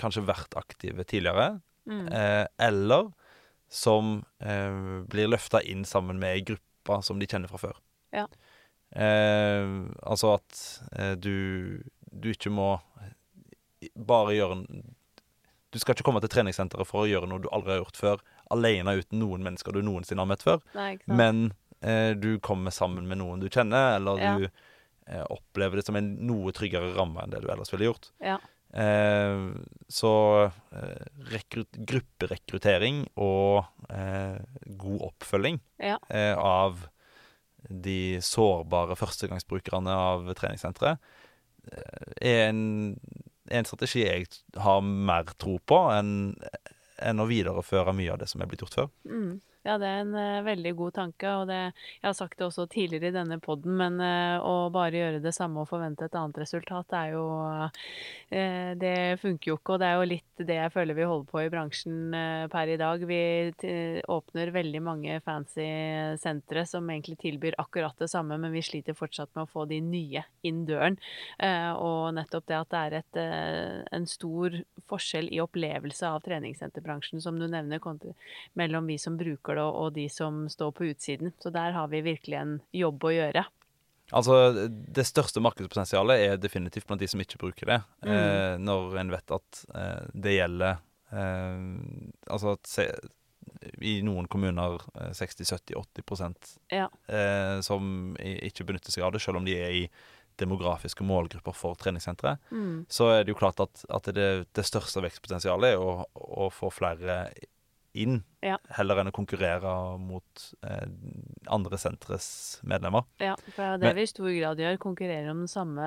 [0.00, 1.58] kanskje vært aktive tidligere,
[1.88, 2.04] Mm.
[2.12, 3.06] eh, eller
[3.72, 4.74] som eh,
[5.08, 7.78] blir løfta inn sammen med ei gruppe som de kjenner fra før.
[8.12, 8.26] Ja.
[8.92, 9.64] Eh,
[10.04, 10.60] altså at
[11.24, 11.80] du,
[12.12, 12.74] du ikke må
[13.94, 14.64] bare gjøre
[15.70, 18.18] Du skal ikke komme til treningssenteret for å gjøre noe du aldri har gjort før.
[18.50, 20.62] alene uten noen mennesker du noensinne har møtt før.
[20.74, 20.94] Nei.
[21.06, 21.52] Men
[21.82, 24.30] eh, du kommer sammen med noen du kjenner, eller Ja.
[24.38, 24.46] du
[25.06, 28.08] eh, opplever det som en noe tryggere ramme enn det du ellers ville gjort.
[28.24, 28.38] Ja.
[28.72, 29.52] Eh,
[29.88, 30.12] så
[30.72, 31.04] eh,
[31.34, 34.40] rekru- grupperekruttering og eh,
[34.80, 35.98] god oppfølging Ja.
[36.08, 36.88] eh, av
[37.68, 40.96] de sårbare førstegangsbrukerne av treningssenteret
[42.22, 42.98] er en,
[43.50, 44.28] en strategi jeg
[44.60, 46.34] har mer tro på enn
[46.98, 48.88] enn å videreføre mye av det som er blitt gjort før.
[49.06, 49.36] Mm.
[49.68, 51.58] Ja, det er en uh, veldig god tanke, og det,
[51.98, 55.34] jeg har sagt det også tidligere i denne podden, men uh, å bare gjøre det
[55.36, 57.66] samme og forvente et annet resultat, er jo uh,
[58.80, 61.42] Det funker jo ikke, og det er jo litt det jeg føler vi holder på
[61.42, 62.16] i bransjen
[62.52, 63.02] per i dag.
[63.08, 63.20] Vi
[64.06, 65.64] åpner veldig mange fancy
[66.20, 69.80] sentre som egentlig tilbyr akkurat det samme, men vi sliter fortsatt med å få de
[69.82, 70.98] nye inn døren.
[71.80, 73.20] Og nettopp det at det er et,
[73.98, 74.60] en stor
[74.92, 77.82] forskjell i opplevelse av treningssenterbransjen, som du nevner,
[78.60, 81.32] mellom vi som bruker og, og de som står på utsiden.
[81.42, 83.44] Så der har vi virkelig en jobb å gjøre.
[84.16, 84.38] Altså,
[84.68, 87.80] Det største markedspotensialet er definitivt blant de som ikke bruker det.
[88.06, 88.12] Mm.
[88.14, 90.78] Eh, når en vet at eh, det gjelder
[91.12, 91.58] eh,
[92.32, 92.86] Altså at se,
[93.84, 96.88] i noen kommuner eh, 60-70-80 Ja.
[97.08, 99.84] eh, som ikke benytter seg av det, selv om de er i
[100.38, 102.84] demografiske målgrupper for treningssentre, Mm.
[102.88, 106.70] så er det jo klart at, at det, det største vekstpotensialet er å, å få
[106.70, 107.16] flere
[107.94, 108.56] inn, Ja.
[108.76, 110.86] heller enn å konkurrere mot eh,
[111.48, 113.04] andre sentres medlemmer.
[113.20, 115.86] Ja, for det er det det vi i stor grad gjør, konkurrerer om den samme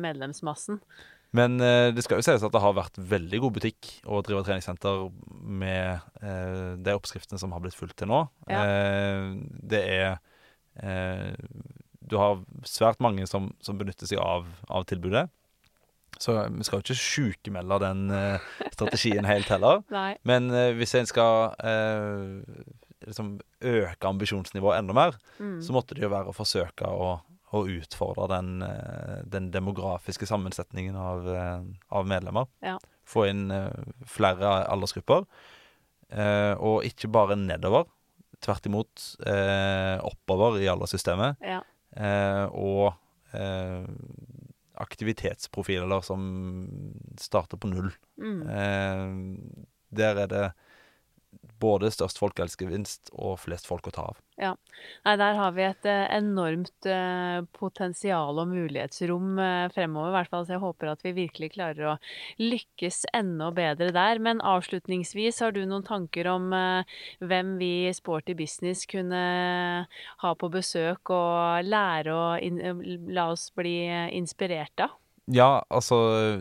[0.00, 0.80] medlemsmassen.
[1.32, 4.42] Men eh, det skal jo sies at det har vært veldig god butikk å drive
[4.48, 5.04] treningssenter
[5.46, 8.24] med eh, de oppskriftene som har blitt fulgt til nå.
[8.50, 8.64] Ja.
[8.64, 9.36] Eh,
[9.70, 10.18] det er
[10.82, 11.34] eh,
[12.10, 15.28] Du har svært mange som, som benytter seg av, av tilbudet.
[16.18, 18.40] Så vi skal jo ikke sjukemelde den eh,
[18.74, 19.82] strategien helt heller.
[19.94, 20.16] Nei.
[20.24, 22.64] Men eh, hvis en skal eh,
[23.06, 25.60] liksom øke ambisjonsnivået enda mer, Mm.
[25.64, 27.14] så måtte det jo være å forsøke å,
[27.56, 31.62] å utfordre den, eh, den demografiske sammensetningen av, eh,
[31.96, 32.46] av medlemmer.
[32.62, 32.76] Ja.
[33.08, 33.70] Få inn eh,
[34.06, 35.24] flere aldersgrupper.
[36.60, 37.84] Og ikke bare nedover.
[38.42, 39.02] Tvert imot
[40.02, 41.36] oppover i alderssystemet.
[41.46, 41.60] Ja.
[42.50, 42.96] Og
[44.80, 46.22] aktivitetsprofiler som
[47.20, 47.92] starter på null.
[48.20, 48.42] Mm.
[48.48, 49.14] Eh,
[49.90, 50.44] der er det
[51.60, 54.18] både størst folkehelsegevinst og flest folk å ta av.
[55.04, 60.32] Nei, der har vi et eh, enormt eh, potensial og mulighetsrom eh, fremover, i hvert
[60.32, 60.46] fall.
[60.48, 61.96] Så jeg håper at vi virkelig klarer å
[62.40, 64.22] lykkes enda bedre der.
[64.24, 69.20] Men avslutningsvis, har du noen tanker om hvem vi i Sporty Business kunne
[70.24, 72.24] ha på besøk og lære å
[73.12, 73.76] la oss bli
[74.16, 74.96] inspirert av?
[75.30, 75.96] Ja, altså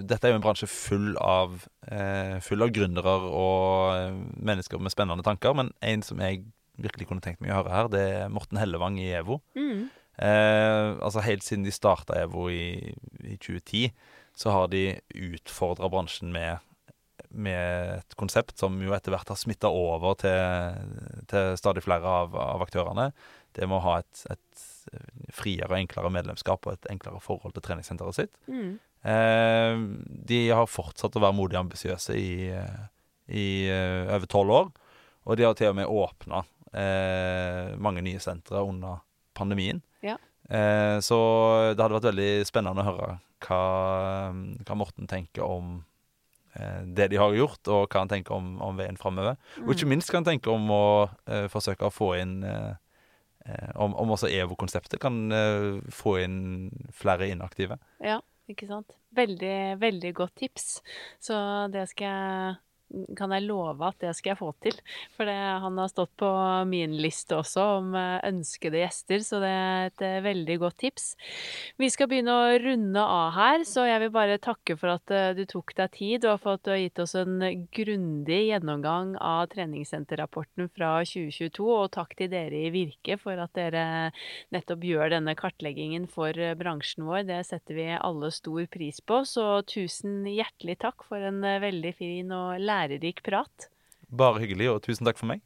[0.07, 1.61] Dette er jo en bransje full av,
[1.91, 5.53] eh, full av gründere og mennesker med spennende tanker.
[5.53, 6.43] Men en som jeg
[6.79, 9.41] virkelig kunne tenkt meg å høre her, det er Morten Hellevang i EVO.
[9.55, 9.89] Mm.
[10.19, 13.91] Eh, altså Helt siden de starta EVO i, i 2010,
[14.39, 14.83] så har de
[15.13, 16.63] utfordra bransjen med,
[17.29, 22.35] med et konsept som jo etter hvert har smitta over til, til stadig flere av,
[22.35, 23.11] av aktørene.
[23.53, 24.68] Det med å ha et, et
[25.35, 28.31] friere og enklere medlemskap og et enklere forhold til treningssenteret sitt.
[28.51, 28.77] Mm.
[29.09, 29.81] Eh,
[30.31, 32.31] de har fortsatt å være modige og ambisiøse i,
[33.29, 34.71] i uh, over tolv år.
[35.29, 39.03] Og de har til og med åpna eh, mange nye sentre under
[39.37, 39.81] pandemien.
[40.01, 40.17] Ja.
[40.49, 41.19] Eh, så
[41.75, 43.11] det hadde vært veldig spennende å høre
[43.45, 43.61] hva,
[44.65, 45.79] hva Morten tenker om
[46.55, 49.37] eh, det de har gjort, og hva han tenker om, om veien framover.
[49.65, 50.85] Og ikke minst hva han tenker om å
[51.29, 52.39] eh, forsøke å få inn
[53.75, 56.39] om, om også EVO-konseptet kan eh, få inn
[56.95, 57.79] flere inaktive.
[58.03, 58.19] Ja,
[58.49, 58.95] ikke sant.
[59.15, 60.67] Veldig, veldig godt tips.
[61.23, 61.37] Så
[61.73, 62.57] det skal jeg
[63.17, 64.77] kan jeg love at det skal jeg få til.
[65.15, 66.29] For det, han har stått på
[66.69, 71.09] min liste også om eh, ønskede gjester, så det er et eh, veldig godt tips.
[71.79, 75.31] Vi skal begynne å runde av her, så jeg vil bare takke for at eh,
[75.37, 77.37] du tok deg tid, og for at du har gitt oss en
[77.75, 81.69] grundig gjennomgang av treningssenterrapporten fra 2022.
[81.69, 83.85] Og takk til dere i Virke for at dere
[84.53, 87.25] nettopp gjør denne kartleggingen for bransjen vår.
[87.29, 92.33] Det setter vi alle stor pris på, så tusen hjertelig takk for en veldig fin
[92.35, 93.69] og lærerik prat.
[94.09, 95.43] Bare hyggelig, og tusen takk for meg.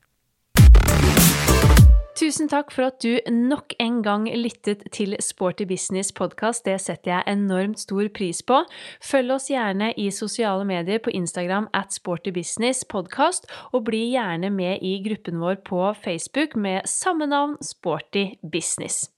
[2.13, 6.61] Tusen takk for at du nok en gang lyttet til Sporty Business podkast.
[6.67, 8.59] Det setter jeg enormt stor pris på.
[9.01, 14.51] Følg oss gjerne i sosiale medier på Instagram at Sporty Business podcast, og bli gjerne
[14.53, 19.09] med i gruppen vår på Facebook med samme navn, Sporty Business.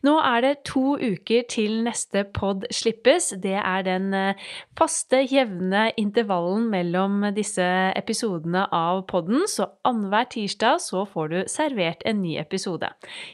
[0.00, 3.34] Nå er det to uker til neste pod slippes.
[3.36, 10.80] Det er den eh, faste, jevne intervallen mellom disse episodene av podden, så annenhver tirsdag
[10.80, 12.88] så får du servert en ny episode.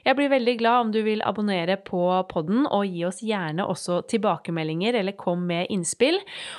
[0.05, 4.02] Jeg blir veldig glad om du vil abonnere på podden, og gi oss gjerne også
[4.11, 6.18] tilbakemeldinger eller kom med innspill.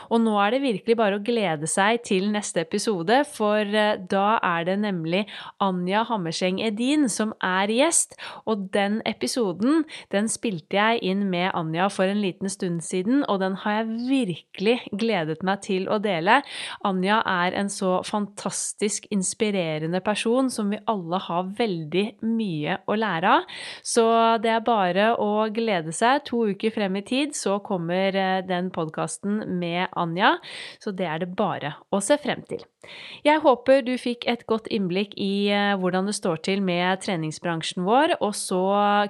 [0.10, 4.38] Og nå er det virkelig bare å glede seg til neste episode, for eh, da
[4.46, 5.26] er det nemlig
[5.64, 9.84] Anja Hammerseng Edin som er gjest, og den episoden
[10.14, 14.00] den spilte jeg inn med Anja for en liten stund siden, og den har jeg
[14.10, 16.42] virkelig gledet meg til å dele.
[16.86, 22.35] Anja er en så fantastisk inspirerende person som vi alle har veldig mye
[22.76, 23.50] å lære av.
[23.86, 24.06] Så
[24.44, 26.24] det er bare å glede seg.
[26.30, 30.36] To uker frem i tid så kommer eh, den podkasten med Anja,
[30.84, 32.64] så det er det bare å se frem til.
[33.26, 37.86] Jeg håper du fikk et godt innblikk i eh, hvordan det står til med treningsbransjen
[37.88, 38.62] vår, og så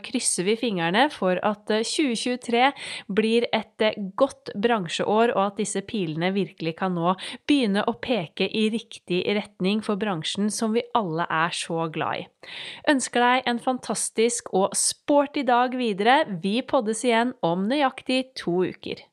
[0.06, 3.88] krysser vi fingrene for at 2023 eh, blir et
[4.20, 7.16] godt bransjeår, og at disse pilene virkelig kan nå
[7.48, 12.28] begynne å peke i riktig retning for bransjen som vi alle er så glad i.
[12.92, 16.24] Ønsker deg en fantastisk og sporty dag videre.
[16.44, 19.06] Vi poddes igjen om nøyaktig to uker.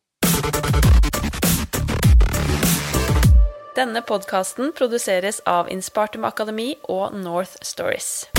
[3.72, 8.31] Denne podkasten produseres av Innspartum Akademi og North Stories.